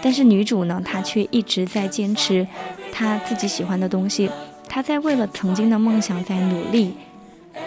[0.02, 2.46] 但是女主呢，她却一直在坚持
[2.92, 4.30] 她自己喜欢的东西，
[4.68, 6.94] 她在为了曾经的梦想在努力。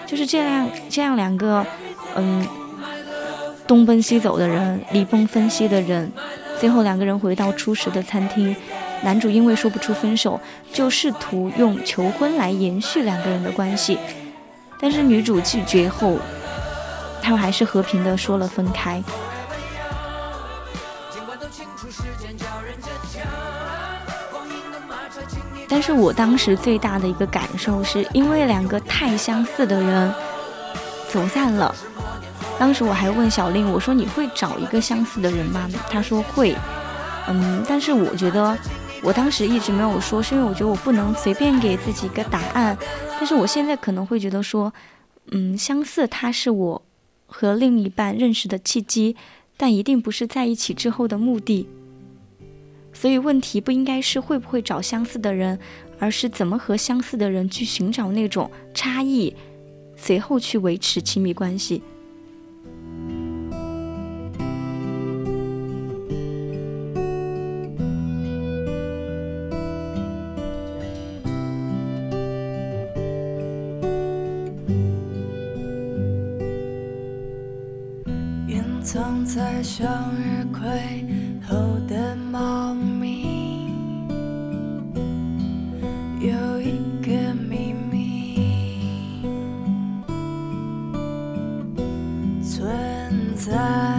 [0.05, 1.65] 就是这样，这样两个，
[2.15, 2.47] 嗯，
[3.67, 6.11] 东奔西走的人，离崩分析的人，
[6.59, 8.55] 最后两个人回到初始的餐厅。
[9.01, 10.39] 男主因为说不出分手，
[10.73, 13.97] 就试图用求婚来延续两个人的关系，
[14.79, 16.17] 但是女主拒绝后，
[17.21, 19.01] 他们还是和平的说了分开。
[25.71, 30.13] 但是我当时最大的一个感受是，因为两个太相似的人
[31.09, 31.73] 走散了。
[32.57, 35.69] 当时我还问小令，我说你会找一个相似的人吗？
[35.89, 36.55] 他说会。
[37.27, 38.57] 嗯，但是我觉得，
[39.01, 42.77] 我当时一直没有说，是因为我觉得我不能随便给自己一个答案。
[43.11, 44.73] 但是我现在可能会觉得说，
[45.31, 46.81] 嗯，相似它是我
[47.25, 49.15] 和另一半认识的契机，
[49.55, 51.67] 但一定不是在一起之后的目的。
[52.93, 55.57] 所以问题不应该是会不会找相似的人，
[55.99, 59.33] 而是怎么和相似的人去寻找那种差异，
[59.95, 61.81] 随后去维持亲密关系。
[79.35, 81.05] 在向日葵
[81.47, 81.55] 后
[81.87, 83.71] 的猫咪，
[86.19, 89.21] 有一个秘密，
[92.41, 93.98] 存在。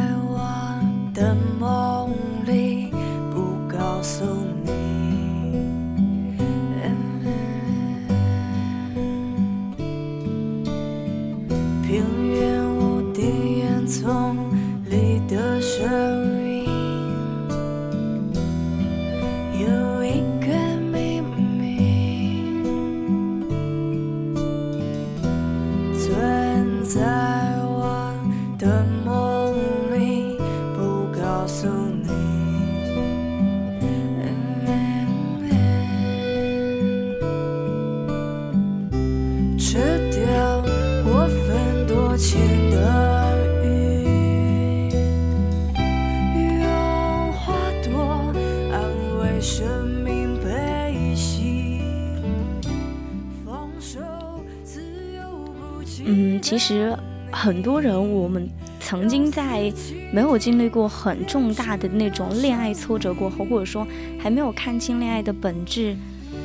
[56.71, 56.97] 其实
[57.33, 58.49] 很多人，我们
[58.79, 59.73] 曾经在
[60.13, 63.85] 没有经历过很重大的那种恋爱挫折过后，或者说
[64.21, 65.97] 还没有看清恋爱的本质，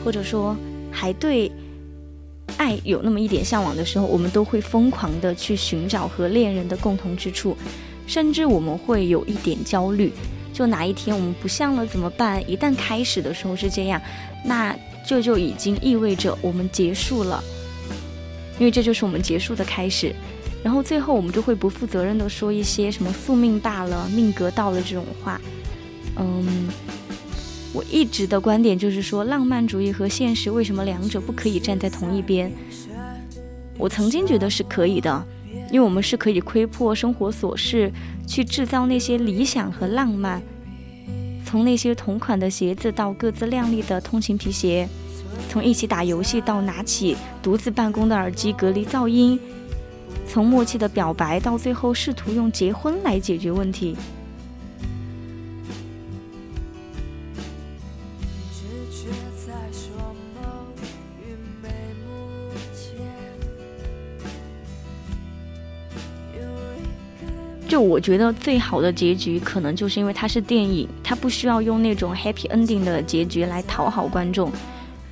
[0.03, 0.57] 或者说
[0.89, 1.51] 还对
[2.57, 7.55] 爱有那么一点向往的时候，我们都会疯狂的去寻找和恋人的共同之处，
[8.07, 10.11] 甚至我们会有一点焦虑，
[10.51, 12.41] 就哪一天我们不像了怎么办？
[12.49, 14.01] 一旦开始的时候是这样，
[14.43, 17.43] 那这就已经意味着我们结束了。
[18.59, 20.13] 因为这就是我们结束的开始。
[20.63, 25.39] 然后最后我们就会不负责任的说一些什么宿命罢了、命格到了这种话。
[26.17, 26.67] 嗯，
[27.71, 32.51] 我一直的观点就是说，浪漫主义和现实为什么两者不可以站在同一边？
[33.77, 35.27] 我曾经觉得是可以的，
[35.69, 37.91] 因为我们是可以窥破生活琐事，
[38.25, 40.41] 去制造那些理想和浪漫。
[41.45, 44.89] 从那些同款的鞋子到各自靓丽的通勤皮鞋，
[45.55, 49.39] 从一起打游戏到拿起独自办公的耳机隔离噪音，
[50.27, 53.95] 从默契的表白到最后试图用结婚来解决问题。
[67.65, 74.51] 就我觉得最好的结局，可能就是因为它是电影，它不需要用那种 happy ending 的结局来讨好观众。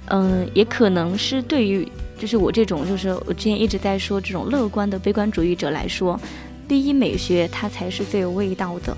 [0.08, 1.88] 嗯，也可能是对于
[2.20, 6.20] 就是我这种就是我之前一直在说这种乐观的悲观主义者来说，
[6.68, 8.96] 第一美学它才是最有味道的。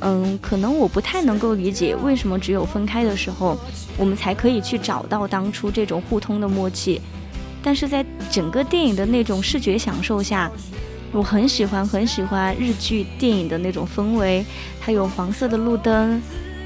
[0.00, 3.56] 嗯，可能我不太能够理解为什么只有分开的时候，
[3.96, 7.00] 我们才可以去找到当初这种互通的默契，
[7.62, 10.52] 但是在整个电影的那种视觉享受下，
[11.12, 14.44] 我很喜欢很喜欢日剧电影的那种氛围，
[14.80, 16.20] 它有黄色的路灯，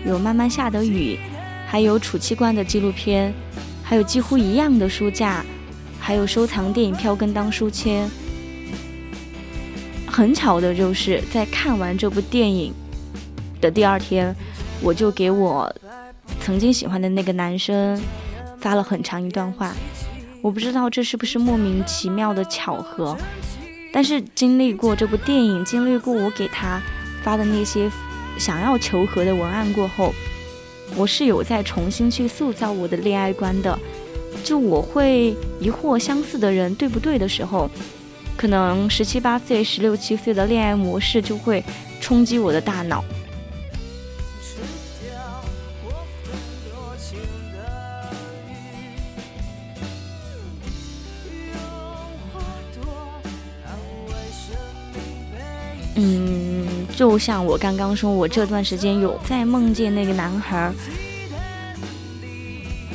[0.05, 1.17] 有慢慢下的雨，
[1.71, 3.33] 还有储气罐的纪录片，
[3.81, 5.45] 还有几乎一样的书架，
[6.01, 8.11] 还有收藏电影票根当书签。
[10.05, 12.75] 很巧的就是在看完这部电影
[13.61, 14.35] 的第二天，
[14.83, 15.73] 我就给我
[16.41, 18.03] 曾经喜欢的那个男生
[18.59, 19.73] 发了很长一段话。
[20.43, 23.17] 我不知道这是不是莫名其妙的巧合，
[23.93, 26.81] 但是经历过这部电影，经历过我给他
[27.23, 27.89] 发的那些
[28.41, 30.13] 想要求和的文案过后，
[30.97, 33.79] 我是有在重新去塑造我的恋爱观的。
[34.43, 37.71] 就我会疑惑相似的人对不对的时候，
[38.37, 41.63] 可能十七八岁、十六七岁的恋爱模式就会
[42.01, 43.05] 冲击我的大脑。
[55.97, 56.60] 嗯，
[57.01, 60.75] 就像我刚刚说，我这段时间有在梦见那个男孩儿。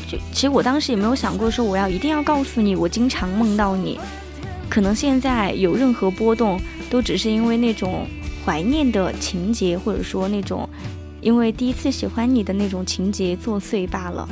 [0.08, 3.99] 就其实我当时也没有想过说我要一定要告诉你，我经常梦到你。
[4.70, 8.06] 可能现在有任何波动，都只是因为那种
[8.45, 10.70] 怀念的情节，或者说那种
[11.20, 14.30] 因为第一次喜欢你的那种情节作祟罢了。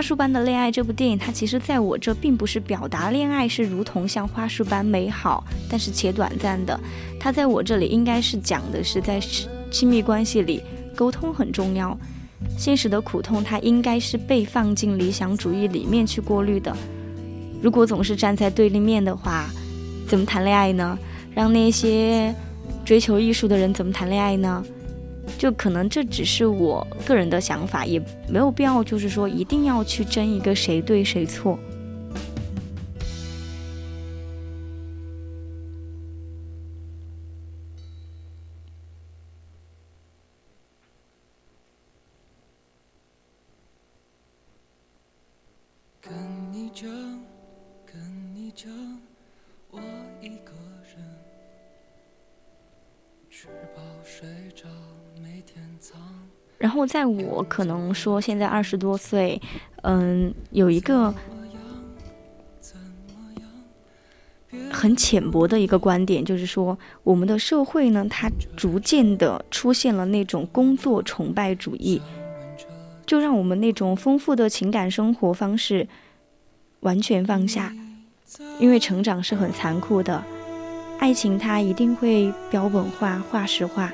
[0.00, 6.80] 花束般的恋爱》这部电影，它其实在我这并不是表达恋爱是如同像花束般美好，但是且短暂的。
[7.20, 9.20] 它在我这里应该是讲的是在
[9.70, 10.62] 亲密关系里
[10.96, 11.94] 沟通很重要。
[12.56, 16.74] 现实的苦痛，它应该是被放进理想主义里面去过滤的。
[17.60, 19.50] 如果总是站在对立面的话，
[20.08, 20.98] 怎么谈恋爱呢？
[21.34, 22.34] 让那些
[22.86, 24.64] 追求艺术的人怎么谈恋爱呢？
[25.38, 31.58] 就可能这只是我个人的想法，也没有必要，就是说一定要去争一个谁对谁错。
[56.90, 59.40] 在我可能说现在二十多岁，
[59.82, 61.14] 嗯，有一个
[64.72, 72.02] 很浅薄的一个观点，就是说我们的社会呢，它逐渐的出现了那种工作崇拜主义。
[73.06, 75.86] 就让我们那种丰富的情感生活方式
[76.80, 77.72] 完全放下，
[78.58, 80.24] 因为成长是很残酷的，
[80.98, 83.92] 爱情它一定会标本化、化石化。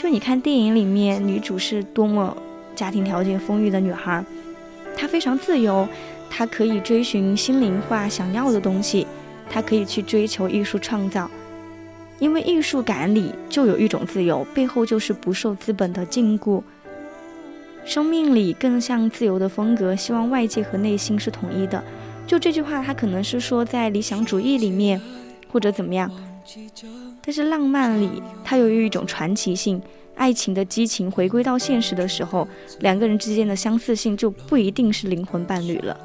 [0.00, 2.34] 就你看电影里面，女主是多么
[2.74, 4.24] 家庭条件丰裕的女孩，
[4.96, 5.86] 她非常自由，
[6.30, 9.06] 她可以追寻心灵化想要的东西，
[9.50, 11.30] 她可以去追求艺术创造，
[12.18, 16.62] 因为艺术感里就有一种自由，背后就是不受资本的禁锢。
[17.84, 21.84] 生命里更像自由的风格，希望外界和内心是统一的。
[22.26, 24.98] 就这句话，它可能是说在理想主义里面，
[25.52, 26.10] 或者怎么样。
[27.30, 29.80] 但是浪漫里，它又有一种传奇性。
[30.16, 32.48] 爱情的激情回归到现实的时候，
[32.80, 35.96] 两个人之间的相似性就不一定是灵魂伴侣了。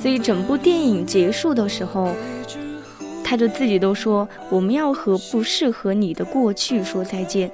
[0.00, 2.14] 所以整部电影结束的时候，
[3.24, 7.50] 他就自己都说：“我们要和不适合你的过去说再见，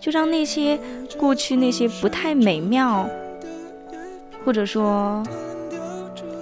[0.00, 0.78] 就让那些
[1.16, 3.08] 过去那些不太美妙，
[4.44, 5.22] 或者说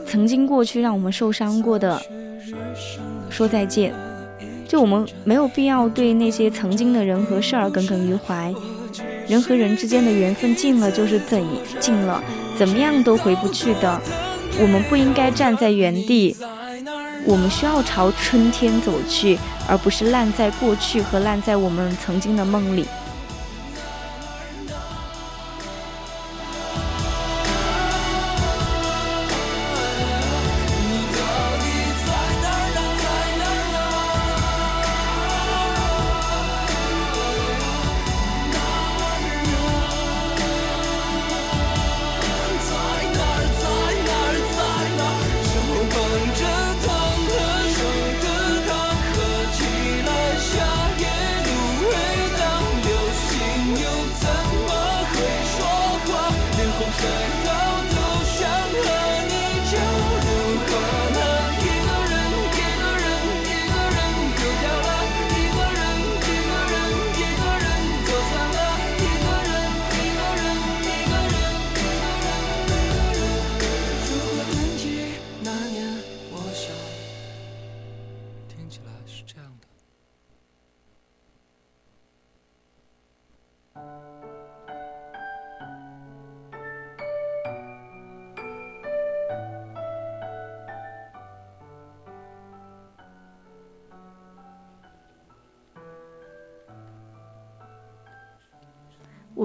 [0.07, 2.01] 曾经过去让我们受伤过的
[3.29, 3.93] 说再见。
[4.67, 8.53] 就我们没有必要对那些曾经的人和事儿耿耿于怀。
[9.29, 11.41] 人和人之间的缘分尽了就是怎
[11.79, 12.23] 尽了，
[12.57, 14.01] 怎么样都回不去的。”
[14.61, 16.37] 我们不应该站在原地，
[17.31, 22.85] 我们需要朝春天走去，而不是烂在过去和烂在我们曾经的梦里。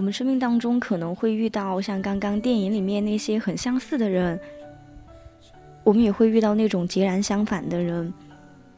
[0.05, 4.39] 我们生命当中可能会遇到像刚刚电影里面那些很相似的人，
[5.83, 8.13] 我们也会遇到那种截然相反的人。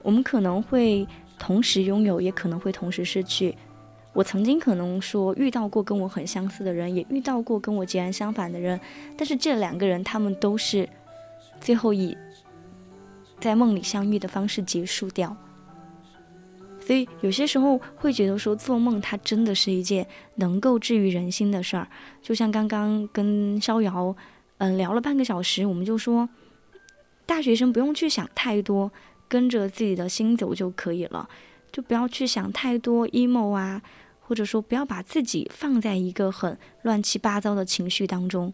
[0.04, 1.06] 我们可能会
[1.38, 3.54] 同时拥有，也可能会同时失去。
[4.14, 8.80] 我曾经可能说遇到过跟我很相似的人，也遇到过跟我截然相反的人，
[9.18, 10.88] 但是这两个人他们都是
[11.60, 12.18] 最后以
[13.42, 15.36] 在梦里相遇的方式结束掉。
[16.88, 21.86] 所以有些时候会觉得说做梦，它真的是一件能够治愈人心的事儿。
[22.22, 24.16] 就像刚刚跟逍遥，
[24.60, 26.30] 嗯，聊了半个小时，我们就说，
[27.26, 28.90] 大学生不用去想太多，
[29.28, 31.28] 跟着自己的心走就可以了，
[31.74, 33.82] 就不要去想太多 emo 啊，
[34.22, 38.54] 或者说不要把自己放在一个很乱七八糟的情绪当中。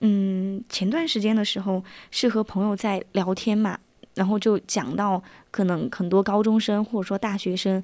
[0.00, 3.78] 嗯，前段时间的时候是和朋友在聊天嘛，
[4.14, 7.82] 然后就讲到可能很多高中生或者说大学生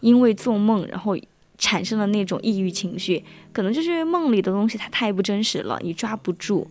[0.00, 1.16] 因为做梦，然后
[1.58, 6.66] 产生了那种抑郁情绪，可能就是因为梦里的东西它太不真实了，你抓不住。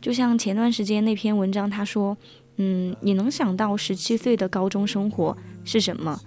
[0.00, 2.16] 就像前段时间那篇文章，他说，
[2.56, 6.20] 嗯，你能想到十七岁的高中生活是什么？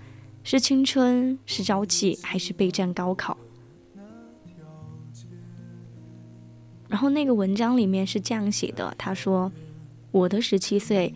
[0.44, 3.38] 是青春，是朝气，还是备战高考？
[6.88, 9.52] 然后那个文章里面是这样写的，他说
[10.16, 11.14] ：“我的十七岁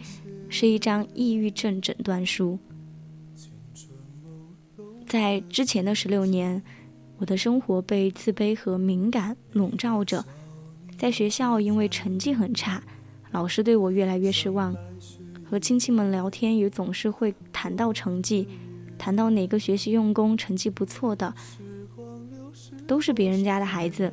[0.50, 2.60] 是一张抑郁症诊断书。
[5.08, 6.62] 在之前的十六年，
[7.18, 10.26] 我的生活被自卑和敏感笼罩着。
[10.98, 12.84] 在学校，因为成绩很差，
[13.32, 14.76] 老师对我越来越失望。
[15.50, 18.46] 和亲戚们聊天，也总是会谈到成绩，
[18.98, 21.34] 谈到哪个学习用功、成绩不错的，
[22.86, 24.12] 都是别人家的孩子。”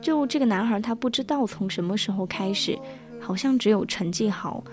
[0.00, 2.78] 就这个男孩，他不知道从什么时候开始，
[3.22, 4.64] 好像只有成绩好，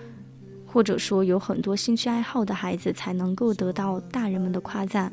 [0.66, 5.12] 或者说有很多兴趣爱好的孩子才能够得到大人们的夸赞，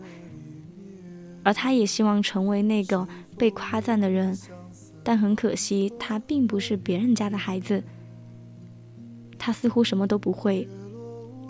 [1.44, 3.08] 而他也希望成为那个
[3.38, 4.38] 被夸赞的人，
[5.04, 7.84] 但很可惜，他并不是别人家的孩子。
[9.38, 10.68] 他似乎什么都不会，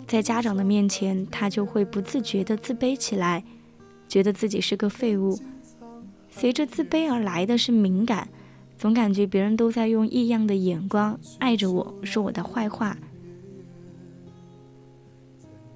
[0.06, 3.42] 在家长的面前，他就会不自觉地自卑起来，
[4.06, 5.38] 觉得自己是个废物。
[6.30, 8.28] 随着自卑而来的是敏感。
[8.78, 12.96] 总感觉别人都在用异样的眼光爱着我，说我的坏话，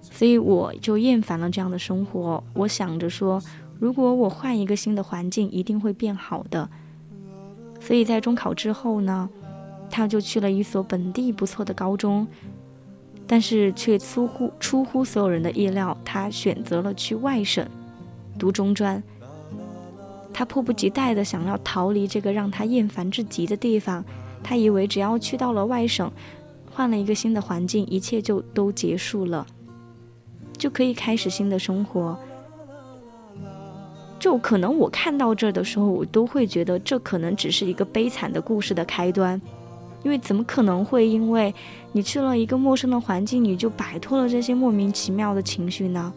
[0.00, 2.42] 所以我就厌烦了这样的生活。
[2.54, 3.42] 我想着说，
[3.80, 6.70] 如果我换一个新的环境，一定会变好的。
[7.80, 9.28] 所以在中考之后呢，
[9.90, 12.24] 他就去了一所本地不错的高中，
[13.26, 17.66] 但是却出乎出乎所有人的意料，他选择了去外省
[18.38, 19.02] 读中专。
[20.32, 24.04] 他迫不及待地想要逃离这个让他厌烦至极的地方。
[24.42, 26.10] 他以为只要去到了外省，
[26.70, 29.46] 换了一个新的环境，一切就都结束了，
[30.58, 32.18] 就可以开始新的生活。
[34.18, 39.40] 就可能我看到这儿的时候，我都会觉得这可能只是一个悲惨的故事的开端，
[40.04, 41.52] 因为怎么可能会因为
[41.92, 46.12] 你去了一个陌生的环境，你就摆脱了这些莫名其妙的情绪呢？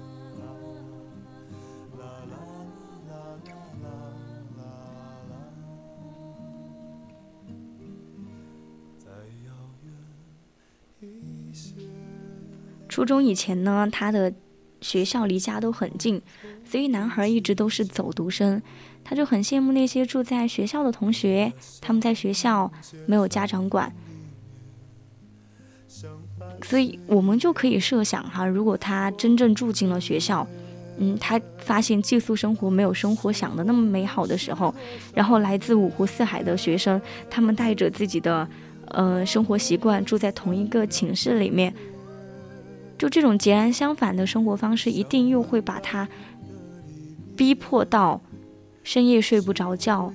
[12.88, 14.34] 初中以前呢，他的
[14.82, 16.22] 学校离家都很近，
[16.64, 18.62] 所以男孩一直都是走读生。
[19.08, 22.72] 他就很羡慕那些住在学校的同学，他们在学校
[23.06, 23.94] 没有家长管，
[26.64, 30.48] 所以我们就可以设想哈，如果他真正住进了学校，
[30.98, 34.74] 嗯，他发现寄宿生活没有生活想的那么美好的时候，
[35.14, 37.00] 然后来自五湖四海的学生，
[37.30, 38.48] 他们带着自己的
[38.88, 41.74] 呃生活习惯住在同一个寝室里面。
[42.98, 46.08] 就这种截然相反的生活方式，一定又会把他
[47.36, 48.22] 逼迫到
[48.84, 50.14] 深夜睡不着觉，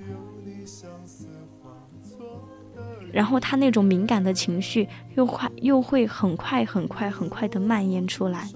[3.12, 8.48] 然后他那种敏感的情绪又快又会很快很快很快的蔓延出来，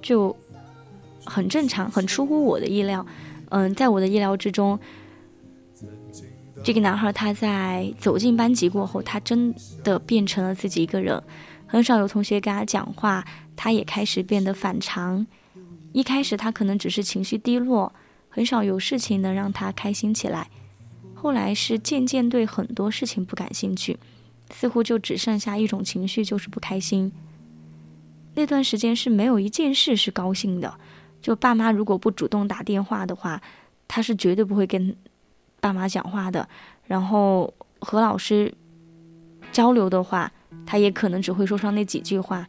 [0.00, 0.34] 就
[1.26, 3.04] 很正常，很出乎我的意料。
[3.50, 4.78] 嗯，在我的意料之中。
[6.64, 9.54] 这个男孩他在走进班级过后，他真
[9.84, 11.22] 的变成了自己一个人，
[11.66, 13.24] 很少有同学跟他讲话，
[13.54, 15.26] 他也开始变得反常。
[15.92, 17.92] 一开始他可能只是情绪低落，
[18.28, 20.48] 很少有事情能让他开心起来。
[21.14, 23.98] 后来是渐渐对很多事情不感兴趣，
[24.50, 27.12] 似乎就只剩下一种情绪，就是不开心。
[28.34, 30.78] 那段时间是没有一件事是高兴的，
[31.26, 33.42] 就爸妈如果不主动打电话的话，
[33.88, 34.94] 他是绝对不会跟。
[35.58, 36.48] 爸妈讲话的，
[36.84, 38.54] 然后和老师
[39.50, 40.30] 交流的话，
[40.64, 42.48] 他也可能只会说上那几句话。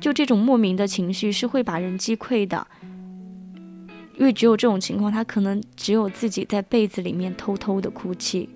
[0.00, 2.66] 就这种莫名的情绪是会把人击溃的，
[4.16, 8.48] 因为只有这种情况，他可能只有自己在被子里面偷偷的哭泣。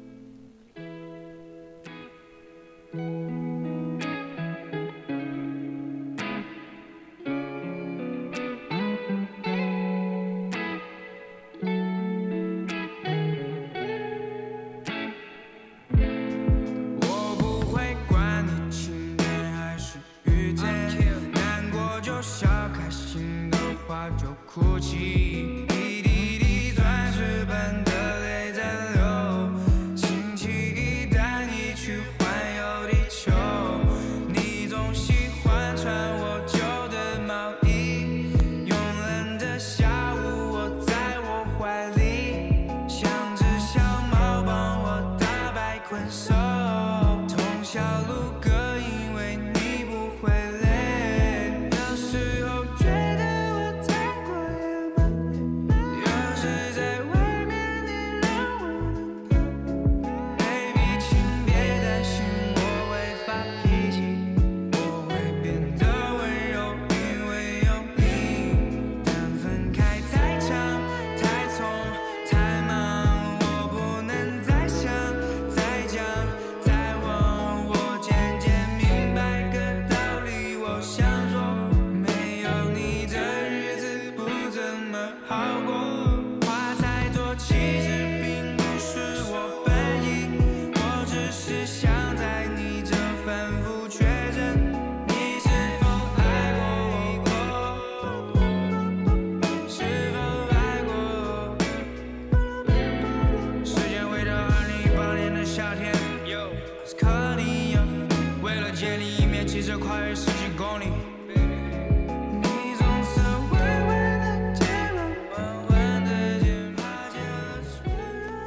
[24.55, 25.14] 哭泣。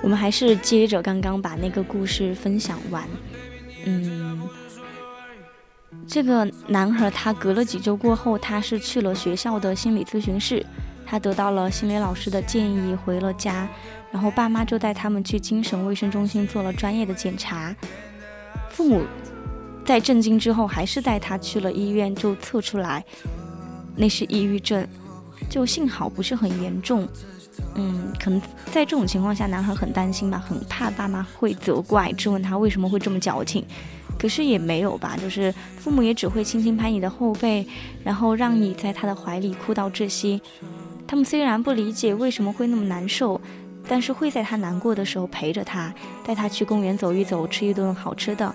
[0.07, 3.05] 我们还是接着刚刚把那个故事分享完。
[3.83, 4.39] 嗯，
[6.07, 10.65] 这个男孩他隔了几周过后，他是去了学校的心理咨询室，
[11.05, 13.67] 他得到了心理老师的建议，回了家，
[14.09, 17.75] 然后爸妈就带他们去精神卫生中心做了专业的检查。
[18.69, 19.03] 父母
[19.83, 23.03] 在震惊之后，还是带他去了医院，就测出来
[23.93, 24.87] 那是抑郁症，
[25.49, 27.05] 就幸好不是很严重。
[27.77, 33.63] 嗯，可能在这种情况下，男孩很担心吧，很怕爸妈会责怪，质问他为什么会这么矫情。
[34.19, 37.65] 可是也没有吧，就是父母也只会轻轻拍你的后背，
[38.03, 40.41] 然后让你在他的怀里哭到窒息。
[41.05, 43.39] 他们虽然不理解为什么会那么难受，
[43.87, 45.93] 但是会在他难过的时候陪着他，
[46.25, 48.53] 带他去公园走一走，吃一顿好吃的。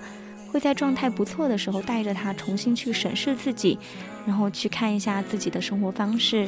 [0.51, 3.79] 会在状态不错的时候带着他重新去审视自己，
[4.27, 6.47] 然后去看一下自己的生活方式。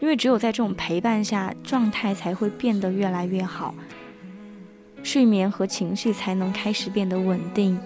[0.00, 3.74] 因为只有在这种陪伴下，状态才会变得越来越好，
[5.02, 7.78] 睡眠和情绪才能开始变得稳定，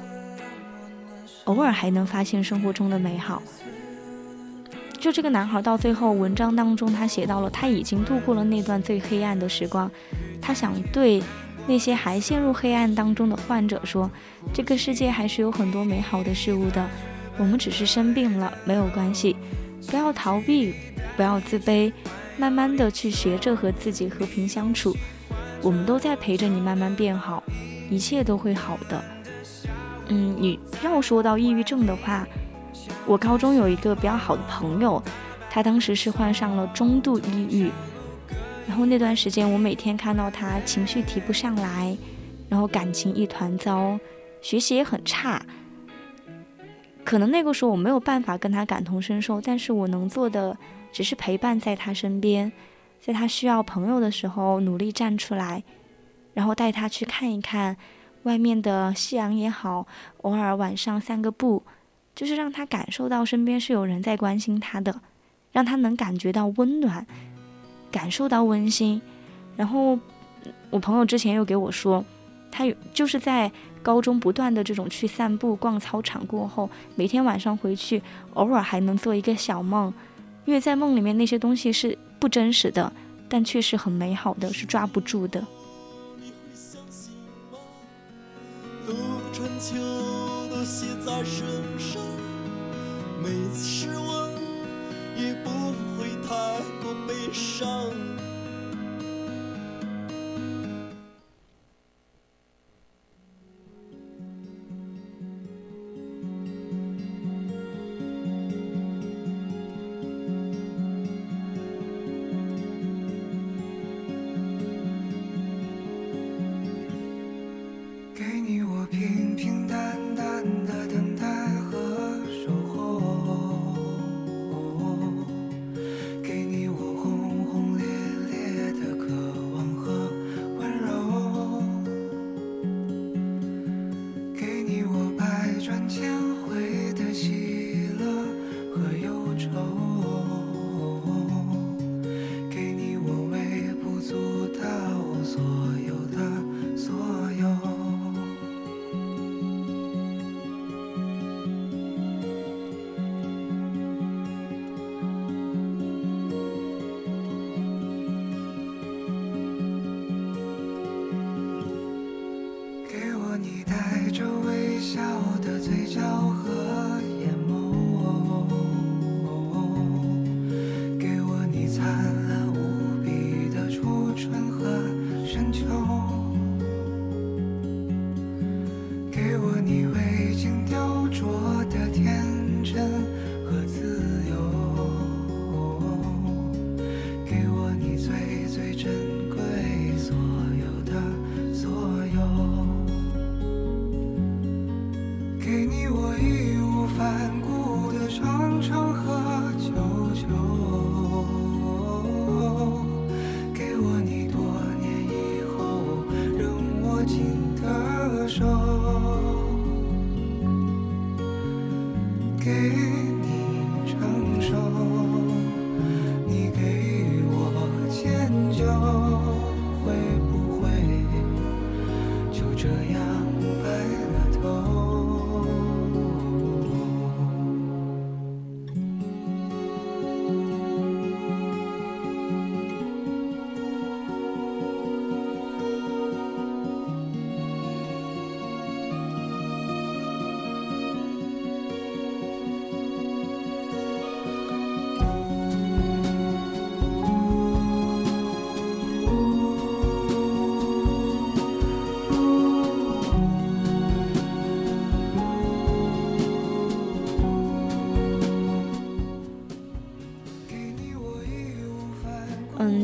[1.44, 3.42] 偶尔还能发现生活中的美好。
[4.98, 9.90] 就这个男孩到最后文章当中，他写到了他已经度过了那段最黑暗的时光，
[10.42, 11.22] 他想对
[11.66, 14.10] 那些还陷入黑暗当中的患者说，
[14.52, 16.86] 这个世界还是有很多美好的事物的，
[17.38, 19.36] 我们只是生病了，没有关系，
[19.88, 20.74] 不要逃避。
[21.16, 21.92] 不要自卑，
[22.38, 24.96] 慢慢的去学着和自己和平相处。
[25.60, 27.42] 我们都在陪着你慢慢变好，
[27.90, 29.04] 一切都会好的。
[30.08, 32.26] 嗯，你要说到抑郁症的话，
[33.04, 35.02] 我高中有一个比较好的朋友，
[35.50, 37.70] 他当时是患上了中度抑郁，
[38.66, 41.94] 然后那段时间我每天看到他情绪提不上来，
[42.48, 43.98] 然后感情一团糟，
[44.40, 45.44] 学习也很差。
[47.10, 50.56] 可能那个时候我没有办法跟他感同身受，但是我能做的。
[50.92, 52.52] 只是陪伴在他身边，
[53.00, 55.64] 在他需要朋友的时候努力站出来，
[56.34, 57.76] 然后带他去看一看
[58.22, 59.88] 外面的夕阳也好，
[60.18, 61.64] 偶尔晚上散个步，
[62.14, 65.00] 就是让他感受到身边是有人在关心他的，
[65.50, 67.04] 让他能感觉到温暖，
[67.90, 69.02] 感受到温馨。
[69.56, 69.98] 然后
[70.70, 72.04] 我朋友之前又给我说，
[72.52, 73.50] 他就是在
[73.82, 78.02] 高中不断的这种去散步、逛操场过后，每天晚上回去，
[78.34, 79.92] 偶尔还能做一个小梦。
[80.44, 82.92] 因为在梦里面那些东西是不真实的，
[83.28, 85.44] 但却是很美好的，是抓不住的。
[93.22, 94.30] 每次失望
[95.16, 95.50] 也不
[95.96, 97.68] 会太过悲伤。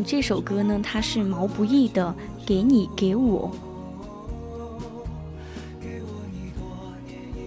[0.07, 2.15] 这首歌呢，它是毛不易的
[2.47, 3.51] 《给你给我》。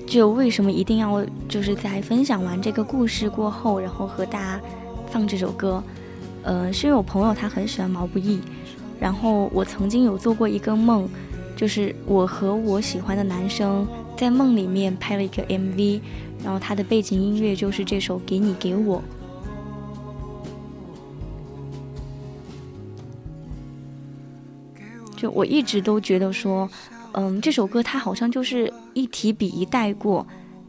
[0.06, 4.60] 就为什么一定要就是在分享完这个故事过后，然后和大家
[5.10, 5.82] 放这首歌？
[6.44, 8.42] 呃，是因为我朋友他很喜欢毛不易，
[9.00, 11.08] 然后我曾经有做过一个梦，
[11.56, 13.88] 就是我和我喜欢的男生
[14.18, 16.02] 在梦里面拍了一个 MV，
[16.44, 18.98] 然后他的背景音乐就是这首《给你给我》。
[25.20, 26.70] 就我一直都觉得说，
[27.12, 30.26] 嗯，这首歌它好像就是一提笔一带过，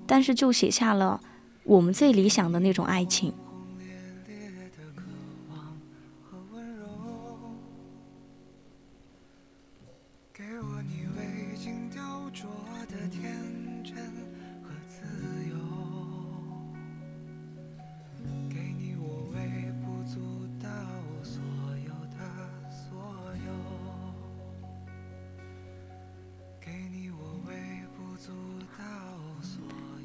[0.06, 1.20] 但是就写下了
[1.62, 3.32] 我们最理想的那种爱情。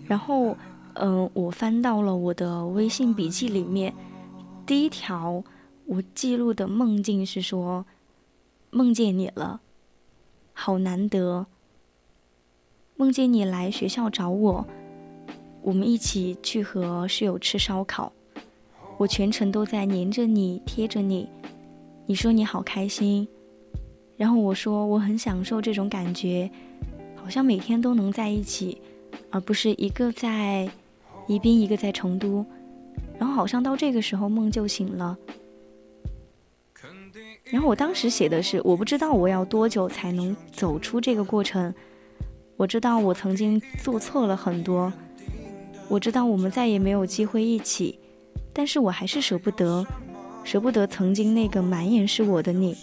[0.08, 0.56] 然后，
[0.93, 3.93] 嗯、我翻到了我的微信笔记里面，
[4.66, 5.43] 第一条
[5.86, 7.86] 我记录的梦境是说，
[8.70, 9.62] 梦见你了，
[10.53, 11.47] 好难得。
[12.97, 14.66] 梦见你来学校找我，
[15.62, 18.14] 我们一起去和室友吃烧烤，
[18.97, 21.28] 我全程都在黏着你，贴着你。
[22.06, 23.28] 你说你好开心，
[24.16, 26.49] 然后我说我很享受这种感觉，
[27.16, 28.82] 好像每天都能在一起。
[29.30, 30.70] 而不是一个在
[31.28, 32.45] 宜宾，一个在成都，
[33.18, 35.18] 然后好像到这个时候梦就醒了。
[37.45, 41.74] 然后我当时写的是，我不知道我要多久才能走出这个过程。
[42.57, 44.91] 我知道我曾经做错了很多，
[45.88, 47.99] 我知道我们再也没有机会一起，
[48.51, 49.86] 但是我还是舍不得，
[50.43, 52.76] 舍不得曾经那个满眼是我的你。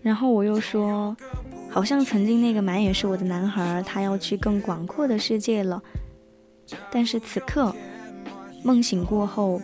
[0.00, 1.16] 然后我又说，
[1.68, 5.82] 好像曾经那个满眼是我的男孩，他要去更广阔的世界了。
[6.90, 7.74] 但是此刻，
[8.62, 9.60] 梦醒过后，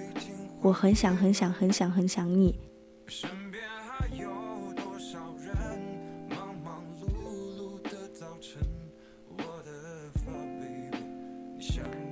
[0.61, 2.59] 我很想很想很想很想你。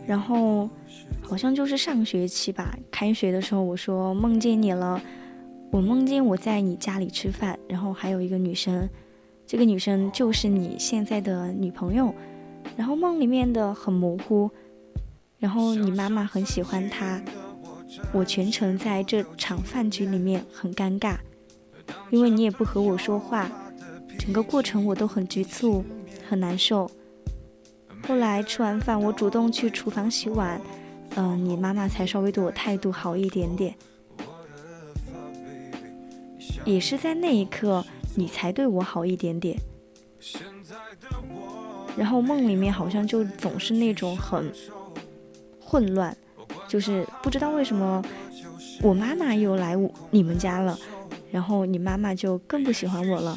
[0.06, 0.68] 然后
[1.22, 5.00] 好像就是上学期吧，开学的时候我说梦见你了，
[5.72, 8.86] 我梦见我在你家里吃饭，然后还有一个女生，
[9.46, 12.14] 这个女生就是你现在的女朋友，
[12.76, 14.50] 然后梦里面的很模糊，
[15.38, 17.22] 然后你妈妈很喜欢她，
[18.12, 21.16] 我全程在这场饭局里面很尴尬，
[22.10, 23.50] 因为你也不和我说话，
[24.18, 25.82] 整个过程我都很局促，
[26.28, 26.90] 很难受。
[28.06, 30.60] 后来吃完饭，我主动去厨房洗碗，
[31.14, 33.74] 嗯、你妈妈才稍微对我态度好一点点。
[36.64, 37.84] 也是在那一刻，
[38.14, 39.58] 你才对我好一点点。
[41.96, 44.52] 然后梦里面好像就总是那种很
[45.60, 46.16] 混乱，
[46.68, 48.02] 就是不知道为什么
[48.80, 49.76] 我妈妈又来
[50.10, 50.78] 你们家了，
[51.30, 53.36] 然后你妈妈就更不喜欢我了。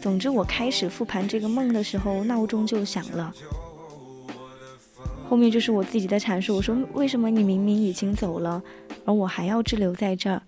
[0.00, 3.32] 总之，我开始复盘这个梦的时候，闹钟就响了。
[5.28, 8.62] 后面就是我自己的阐述，我说为什么你明明已经走了，
[9.04, 10.42] 而我还要滞留在这儿？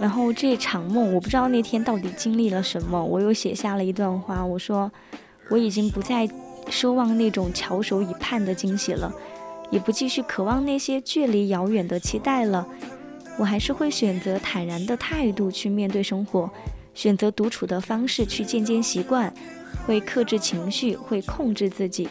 [0.00, 4.90] 然后这场梦，我不知道那天到底经历了什么，我又写下了一段话，我说
[5.50, 6.28] 我已经不再
[6.70, 9.12] 奢望那种翘首以盼的惊喜了，
[9.70, 12.66] 也不继续渴望那些距离遥远的期待了，
[13.38, 16.48] 我还是会选择坦然的态度去面对生活，
[16.94, 19.32] 选择独处的方式去渐渐习惯，
[19.86, 22.08] 会克制情绪，会控制自己。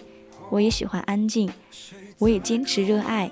[0.50, 1.50] 我也喜欢安静，
[2.20, 3.30] 我也坚持热爱，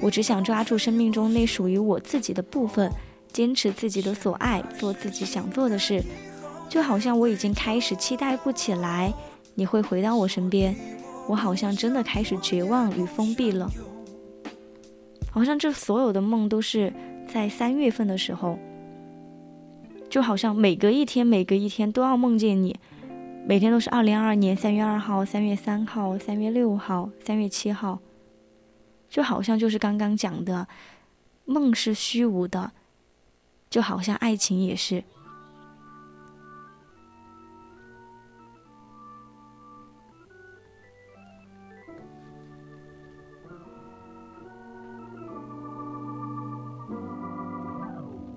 [0.00, 2.90] 我只想抓住生命中那属于我自己的部分，
[3.32, 6.02] 坚持自己的所爱，做自己想做的事。
[6.68, 9.12] 就好像我已经开始期待不起来
[9.54, 10.74] 你会回到我身边，
[11.28, 13.70] 我好像真的开始绝望与封闭了。
[15.30, 16.92] 好像这所有的梦都是
[17.26, 18.58] 在三月份的时候，
[20.08, 22.76] 就好像每隔一天，每隔一天都要梦见你，
[23.46, 27.98] 每天都是二零二二年三月二号、三月三号、三月六号、三月七号，
[29.08, 30.66] 就好像就是刚刚讲的，
[31.44, 32.72] 梦是虚无的，
[33.72, 35.02] 就好像爱情也是。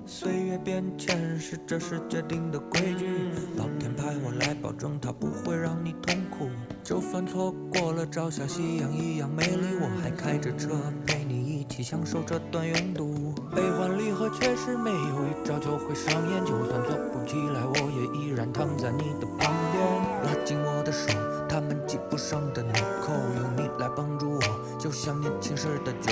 [0.05, 3.05] 岁月变迁是这世界定的规矩，
[3.57, 6.49] 老天派我来保证它不会让你痛苦。
[6.81, 10.69] 就算错过了朝霞夕阳一样美丽，我还开着车
[11.05, 11.24] 陪
[11.67, 13.33] 一起享受这段拥堵。
[13.53, 19.83] 悲欢离合确实没有一招就会上演，就算坐不起来，我也依然躺在你的旁边，
[20.23, 21.07] 拉紧我的手，
[21.49, 26.11] 他们系不上的纽扣，有你来帮助我，就像年轻时的酒。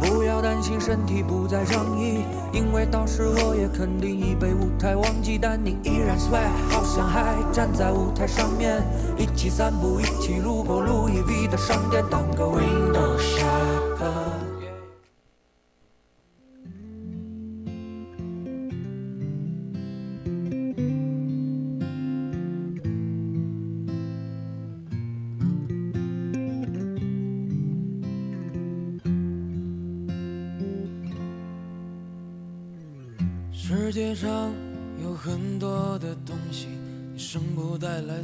[0.00, 8.82] 不要担心身体不再仗义，因为到时我也肯定已被舞台忘记，但你依然 swag，好像还站在舞台上面，
[9.16, 14.43] 一起散步，一起路过路易 V 的商店，当个 window shopper。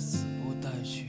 [0.01, 1.09] 死不带去。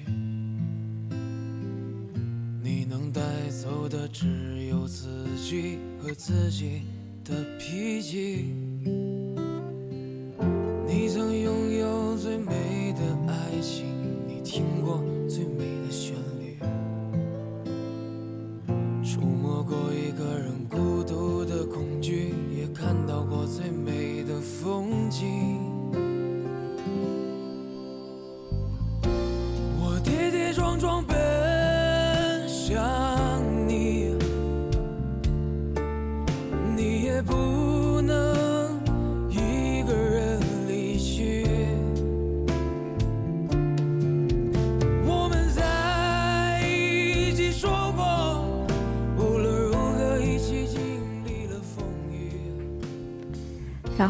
[2.62, 6.84] 你能带走的只有自己和自己
[7.24, 8.71] 的脾气。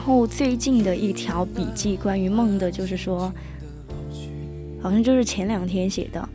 [0.01, 3.31] 后最近的一条笔记关于梦的，就是说，
[4.81, 6.27] 好像就是前两天写的。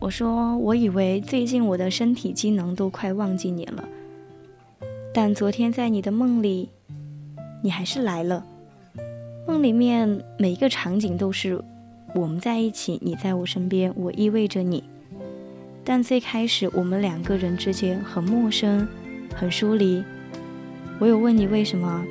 [0.00, 3.88] 我说，我以为最近我的身体机能都快忘记你了，
[5.14, 6.68] 但昨天在你的梦里，
[7.62, 8.44] 你还是来了。
[9.46, 11.62] 梦里面每一个场景都是
[12.16, 14.82] 我们在一起，你在我身边，我依偎着你。
[15.84, 18.88] 但最开始我们两个人之间很陌生，
[19.36, 20.02] 很疏离。
[20.98, 22.04] 我有问你为什么，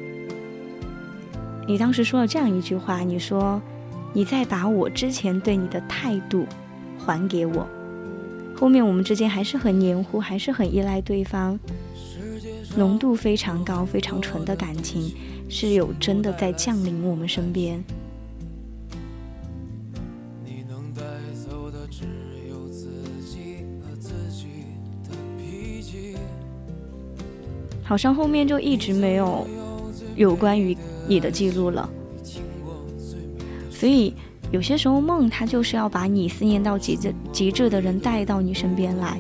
[1.67, 3.61] 你当时说了这样一句话，你说
[4.13, 6.45] 你再把我之前对你的态度
[6.97, 7.67] 还给我。
[8.55, 11.59] 后面我们之间还是很黏糊，还是很依赖对方，
[12.77, 15.11] 浓度非常高、非常纯的感情
[15.49, 17.83] 是有真的在降临我们身边。
[20.45, 21.01] 你能带
[21.33, 22.05] 走的只
[22.47, 22.87] 有自
[23.25, 24.45] 己和自己
[25.03, 26.15] 的脾气。
[27.83, 29.45] 好像后面就一直没有
[30.15, 30.75] 有关于
[31.07, 31.89] 你的记录了。
[33.69, 34.13] 所以
[34.51, 39.19] 有些时候梦，它就是要把你思念到极致极致的人带到你身边来。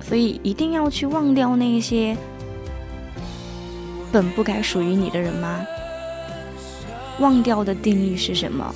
[0.00, 2.16] 所以一定要去忘掉那些
[4.10, 5.60] 本不该属于你的人吗？
[7.20, 8.74] 忘掉的定义是什么？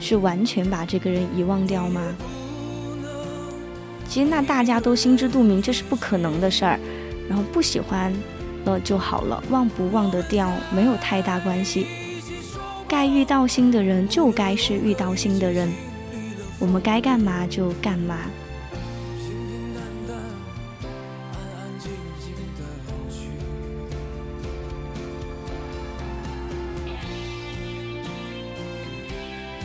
[0.00, 2.02] 是完全把这个人遗忘掉吗？
[4.08, 6.80] 其实那大家都心知肚明，这是不可能的事儿。
[7.32, 8.12] 然后不喜欢
[8.66, 11.86] 了就好了，忘不忘得掉没有太大关系。
[12.86, 15.72] 该遇到新的人就该是遇到新的人，
[16.58, 18.18] 我们该干嘛就干嘛。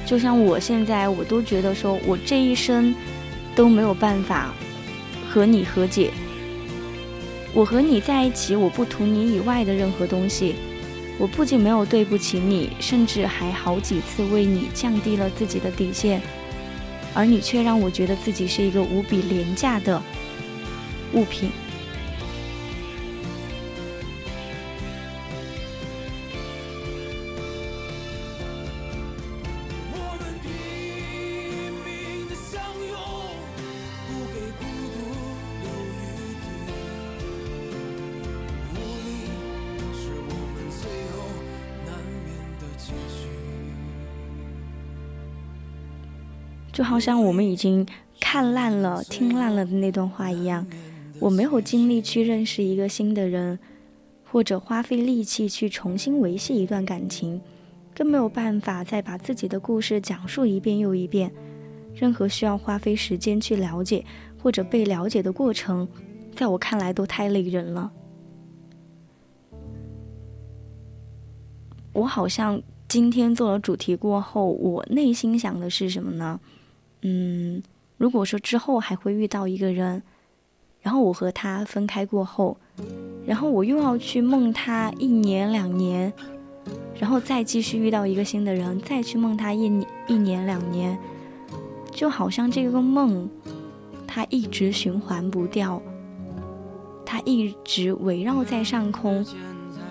[0.05, 2.95] 就像我现在，我都觉得说，我这一生
[3.57, 4.53] 都没有办法
[5.29, 6.13] 和你和解。
[7.53, 10.55] 我和你在一起，我不图你以外的任何东西。
[11.17, 16.21] 我不仅没有对不起你，甚至还好几次为你降低了自己的底线。
[17.15, 19.99] 而你却让我觉得自己是一个无比廉价的
[21.13, 21.49] 物品。
[46.77, 47.83] 就好像我们已经
[48.19, 50.63] 看烂了、听烂了的那段话一样，
[51.19, 53.57] 我没有精力去认识一个新的人，
[54.23, 57.41] 或者花费力气去重新维系一段感情，
[57.95, 61.31] 更没有办法再把自己的故事讲述一遍又一遍。
[61.95, 64.05] 任何需要花费时间去了解
[64.39, 65.87] 或者被了解的过程，
[66.35, 67.91] 在我看来都太累人了。
[71.93, 76.39] 我好像今天做了主题过后，我内心想的是什么呢？
[77.01, 77.61] 嗯，
[77.97, 80.01] 如果说之后还会遇到一个人，
[80.81, 82.57] 然后我和他分开过后，
[83.25, 86.11] 然后我又要去梦他一年两年，
[86.99, 90.97] 然后再继续遇到一个新的人，再去梦他一一年两年，
[91.91, 93.29] 就好像这个梦，
[94.07, 95.81] 它一直循环不掉，
[97.05, 99.25] 它一直围绕在上空，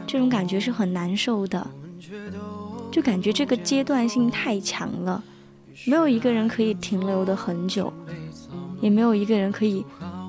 [0.06, 1.66] 这种感觉是很难受的，
[2.90, 5.22] 就感觉这个阶段性太强了。
[5.84, 7.92] 没有一个人可以停留的很久，
[8.80, 9.84] 也没有一个人可以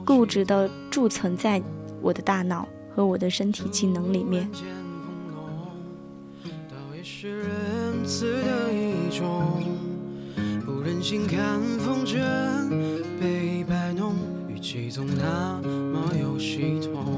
[0.05, 1.61] 固执的贮存在
[2.01, 4.49] 我的大脑和我的身体机能里面。
[6.43, 9.63] 倒也是仁慈的一种，
[10.65, 12.19] 不忍心看风筝
[13.19, 14.13] 被摆弄，
[14.49, 17.16] 语气总那么有系统。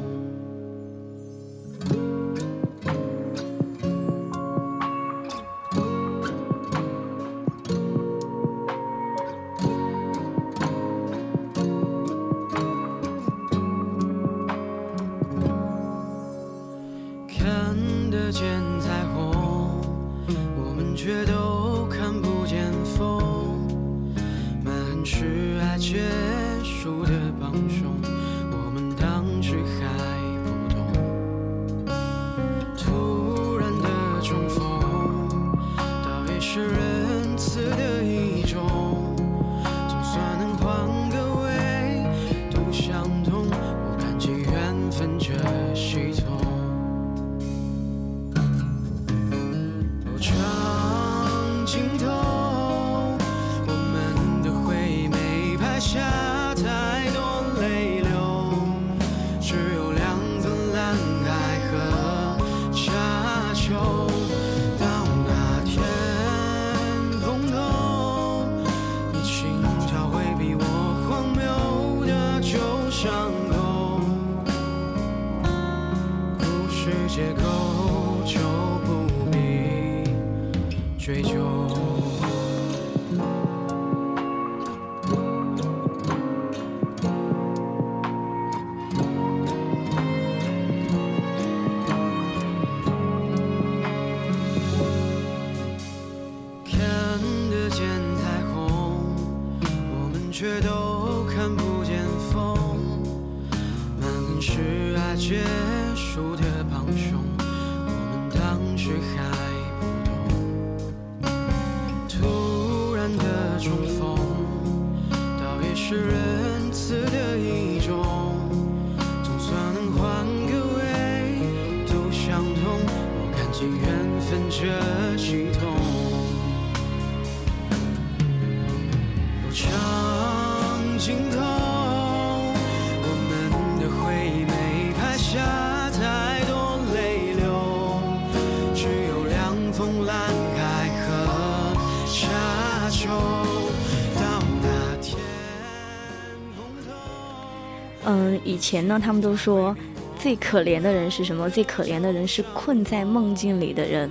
[148.59, 149.75] 前呢，他们都说
[150.19, 151.49] 最可怜的人是什么？
[151.49, 154.09] 最可怜的人是困在梦境里的人，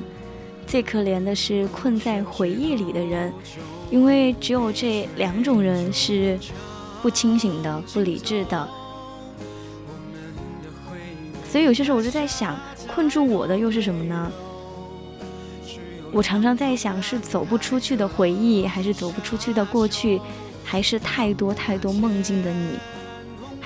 [0.66, 3.32] 最可怜的是困在回忆里的人，
[3.90, 6.38] 因为只有这两种人是
[7.02, 8.68] 不清醒的、不理智的。
[11.50, 14.32] 所以有些时候我就在想，困住我的又是什么呢？
[16.10, 20.18] 我常常在想，是走不出去的回忆，还是走不出去的过去，
[20.64, 22.78] 还是太多太多梦境的你？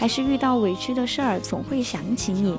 [0.02, 2.58] 还是遇到委屈的事儿总会想起你，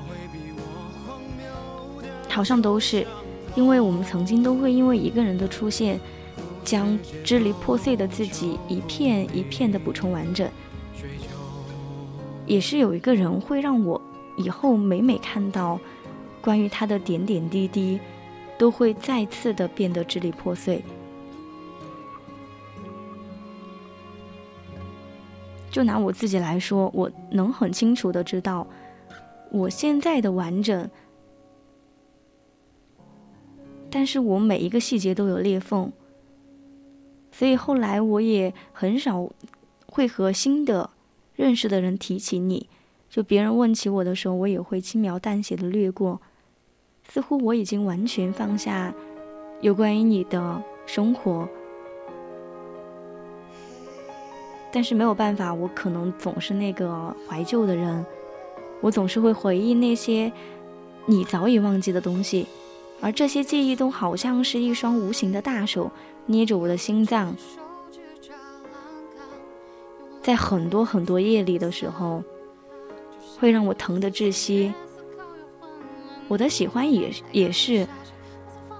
[2.29, 3.05] 好像都是，
[3.53, 5.99] 因为我们曾经都会因为一个人的出现，
[6.63, 10.49] 将支离破碎的自己一片一片的补充完整。
[12.45, 14.01] 也是有一个人会让我
[14.37, 15.77] 以后每每看到
[16.41, 17.99] 关于他的点点滴滴，
[18.57, 20.81] 都会再次的变得支离破碎。
[25.73, 28.67] 就拿我自己来说，我能很清楚的知道
[29.51, 30.87] 我现在的完整，
[33.89, 35.91] 但是我每一个细节都有裂缝，
[37.31, 39.27] 所以后来我也很少
[39.87, 40.91] 会和新的。
[41.35, 42.69] 认识的人提起你，
[43.09, 46.21] 就别人问起我的时候，我也会轻描淡写的略过，
[47.09, 48.93] 似乎我已经完全放下
[49.59, 51.49] 有关于你的生活。
[54.73, 58.03] 但是没有办法，我可能总是那个怀旧的人，
[58.81, 60.33] 我总是会回忆那些
[61.05, 62.47] 你早已忘记的东西，
[62.99, 65.91] 而这些记忆都好像是一双无形的大手
[66.25, 67.35] 捏着我的心脏。
[70.23, 72.23] 在很多很多夜里的时候，
[73.39, 74.73] 会让我疼得窒息。
[76.27, 77.85] 我的喜欢也也是，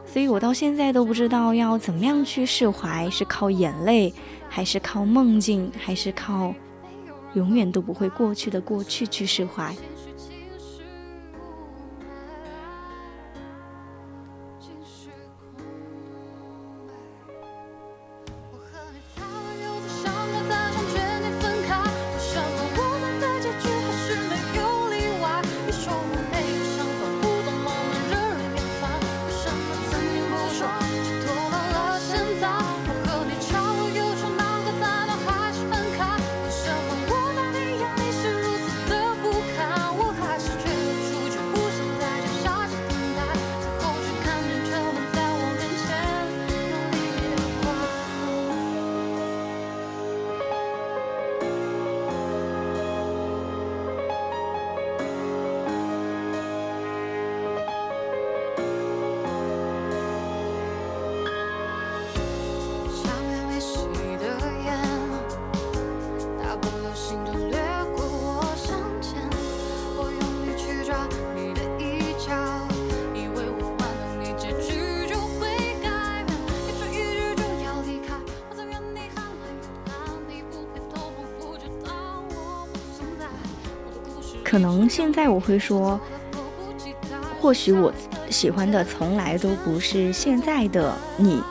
[0.08, 4.12] 所以我到现在都不知道要怎么样去释怀，是靠眼泪，
[4.56, 6.54] 还是靠梦境，还是靠
[7.34, 9.76] 永远都不会过去的过去去释怀。
[84.94, 86.00] 现在我会说，
[87.42, 87.92] 或许我
[88.30, 91.42] 喜欢的从来都不是现在的你，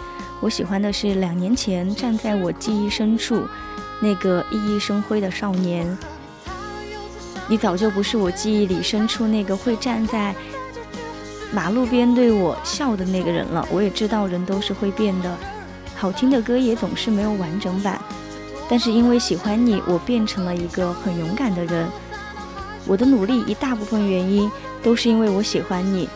[0.40, 3.42] 我喜欢的是两年前站在我记忆深处
[4.00, 5.98] 那个熠熠生辉的少年。
[7.48, 10.32] 你早就不是我记忆里深处那个会站在
[11.50, 13.66] 马路边对我笑的那个人了。
[13.72, 15.36] 我也知道人都是会变的，
[15.96, 18.00] 好听的歌也总是没有完整版。
[18.68, 21.88] 但是因为喜欢你，我变成了一个很勇敢的人。
[22.86, 24.50] 我的努力一大部分原因
[24.82, 26.08] 都是因为我喜欢你，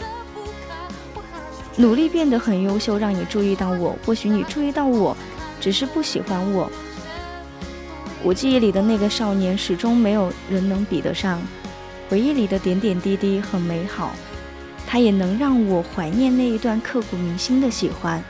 [1.76, 3.96] 努力变得很优秀，让你注意到我。
[4.04, 5.16] 或许你注意到我，
[5.60, 6.70] 只是不喜欢我。
[8.22, 11.40] 我记忆里的那个少年，始终没有人能比得上。
[12.08, 14.12] 回忆里的点点滴滴很美好，
[14.86, 18.22] 它也能让我怀念那一段刻骨铭心的喜欢。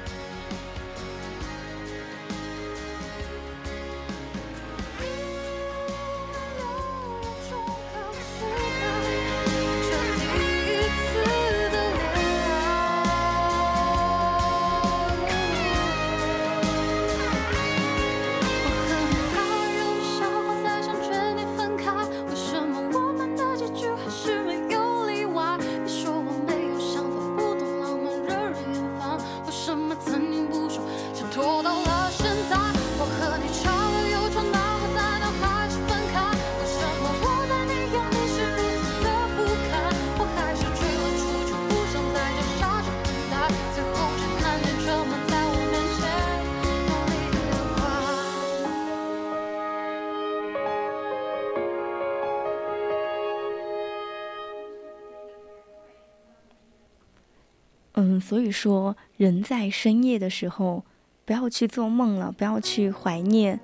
[59.16, 60.84] 人在深夜的时候，
[61.24, 63.58] 不要去做梦了，不要去怀念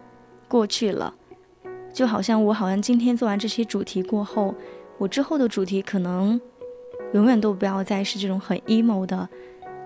[0.49, 1.15] 过去了。
[1.93, 4.55] 就好像我，好像今天做完这些主题过后，
[4.99, 6.41] 我之后的主题可能
[7.13, 9.29] 永远都不要再是这种很 emo 的，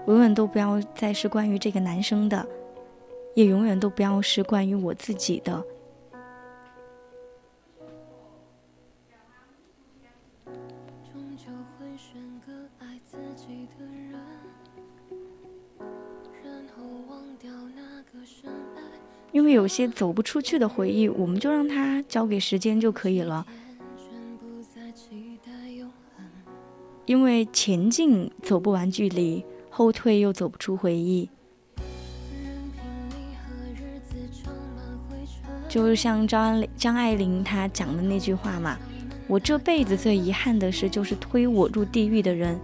[0.07, 2.47] 永远都不要再是关于这个男生的，
[3.35, 5.65] 也永远都不要是关于我自己的。
[19.37, 23.47] 因为有些走不出去的回忆，我们就让它交给时间就可以了。
[27.05, 31.29] 因为前进走不完距离，后退又走不出回忆。
[35.69, 38.79] 就像张张爱玲她讲的那句话嘛，
[39.29, 42.59] 我这辈子最遗憾的事就是推我入地狱的人，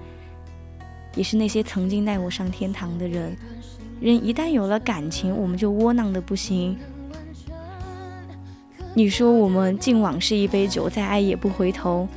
[1.15, 3.37] 也是那些曾经带我上天堂的人。
[4.03, 6.77] 人一旦有了感情，我们就窝囊的不行。
[8.95, 12.09] 你说我们敬往事一杯酒，再爱也不回头。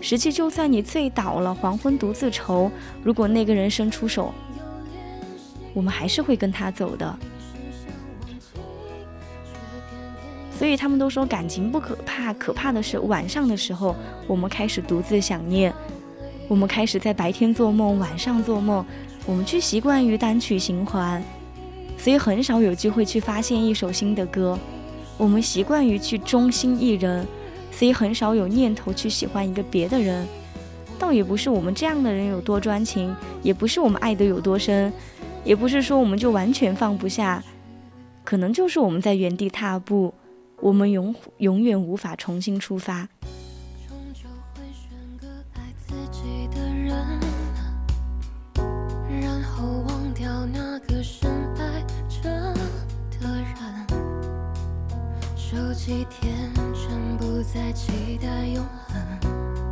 [0.00, 2.70] 实际就算你醉倒了，黄昏独自愁，
[3.02, 4.32] 如果那个人伸出手，
[5.74, 7.18] 我们还是会跟他走的。
[10.50, 13.94] 所以他们都说感情不可怕，可怕的是晚上的时候，
[14.26, 15.70] 我们开始独自想念，
[16.48, 18.82] 我们开始在白天做梦，晚上做梦。
[19.26, 21.22] 我们去习惯于单曲循环，
[21.96, 24.58] 所以很少有机会去发现一首新的歌。
[25.16, 27.26] 我们习惯于去忠心一人，
[27.70, 30.26] 所以很少有念头去喜欢一个别的人。
[30.98, 34.92] 倒也不是我们这样的人有多专情，也不是我们爱得有多深，
[35.42, 37.42] 也不是说我们就完全放不下，
[38.24, 40.12] 可能就是我们在原地踏步，
[40.60, 43.08] 我们永永远无法重新出发。
[55.74, 59.63] 几天，全部在期待永恒。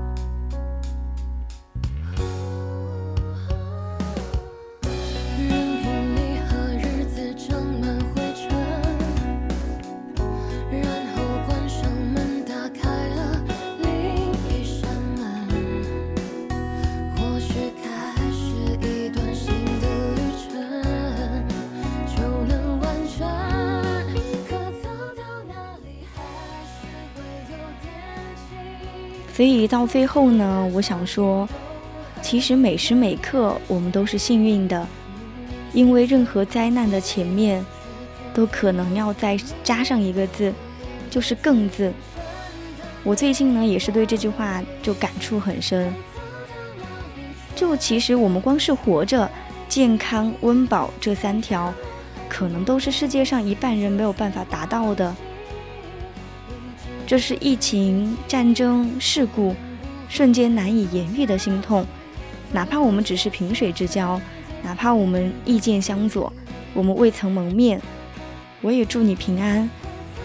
[29.34, 31.48] 所以到最后呢，我想说，
[32.20, 34.86] 其实每时每刻我们都是幸运的，
[35.72, 37.64] 因为任何灾难的前面，
[38.34, 40.52] 都可能要再加上一个字，
[41.10, 41.92] 就是“更”字。
[43.02, 45.92] 我最近呢也是对这句话就感触很深。
[47.56, 49.28] 就其实我们光是活着、
[49.68, 51.72] 健康、温饱这三条，
[52.28, 55.14] 可能都是世界上一半人没有办法达到的。
[57.06, 59.54] 这是疫情、战争、事故，
[60.08, 61.86] 瞬间难以言喻的心痛。
[62.52, 64.20] 哪怕我们只是萍水之交，
[64.62, 66.32] 哪怕我们意见相左，
[66.72, 67.80] 我们未曾蒙面，
[68.60, 69.68] 我也祝你平安，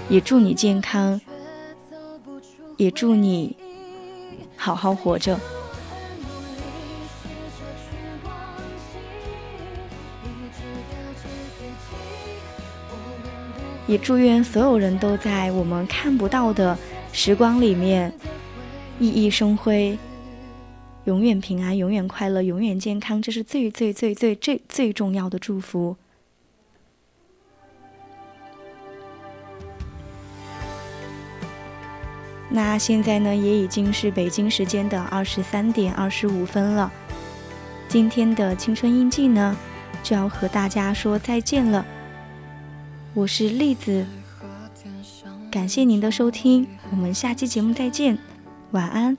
[0.07, 1.19] 也祝你健康，
[2.77, 3.55] 也祝你
[4.55, 5.39] 好好活着。
[13.87, 16.77] 也祝愿所有人都在我们看不到的
[17.13, 18.11] 时光里面
[18.99, 19.97] 熠熠生辉，
[21.05, 25.95] 永远平安，永远快乐，永远健康，这是最最最最最最重要的祝福。
[32.49, 36.91] 那现在呢，也已经是北京时间的二十三点二十五分了。
[37.87, 39.55] 今天的青春印记呢，
[40.03, 41.85] 就要和大家说再见了。
[43.17, 44.05] 我是栗子，
[45.49, 48.15] 感谢您的收听，我们下期节目再见，
[48.73, 49.17] 晚安。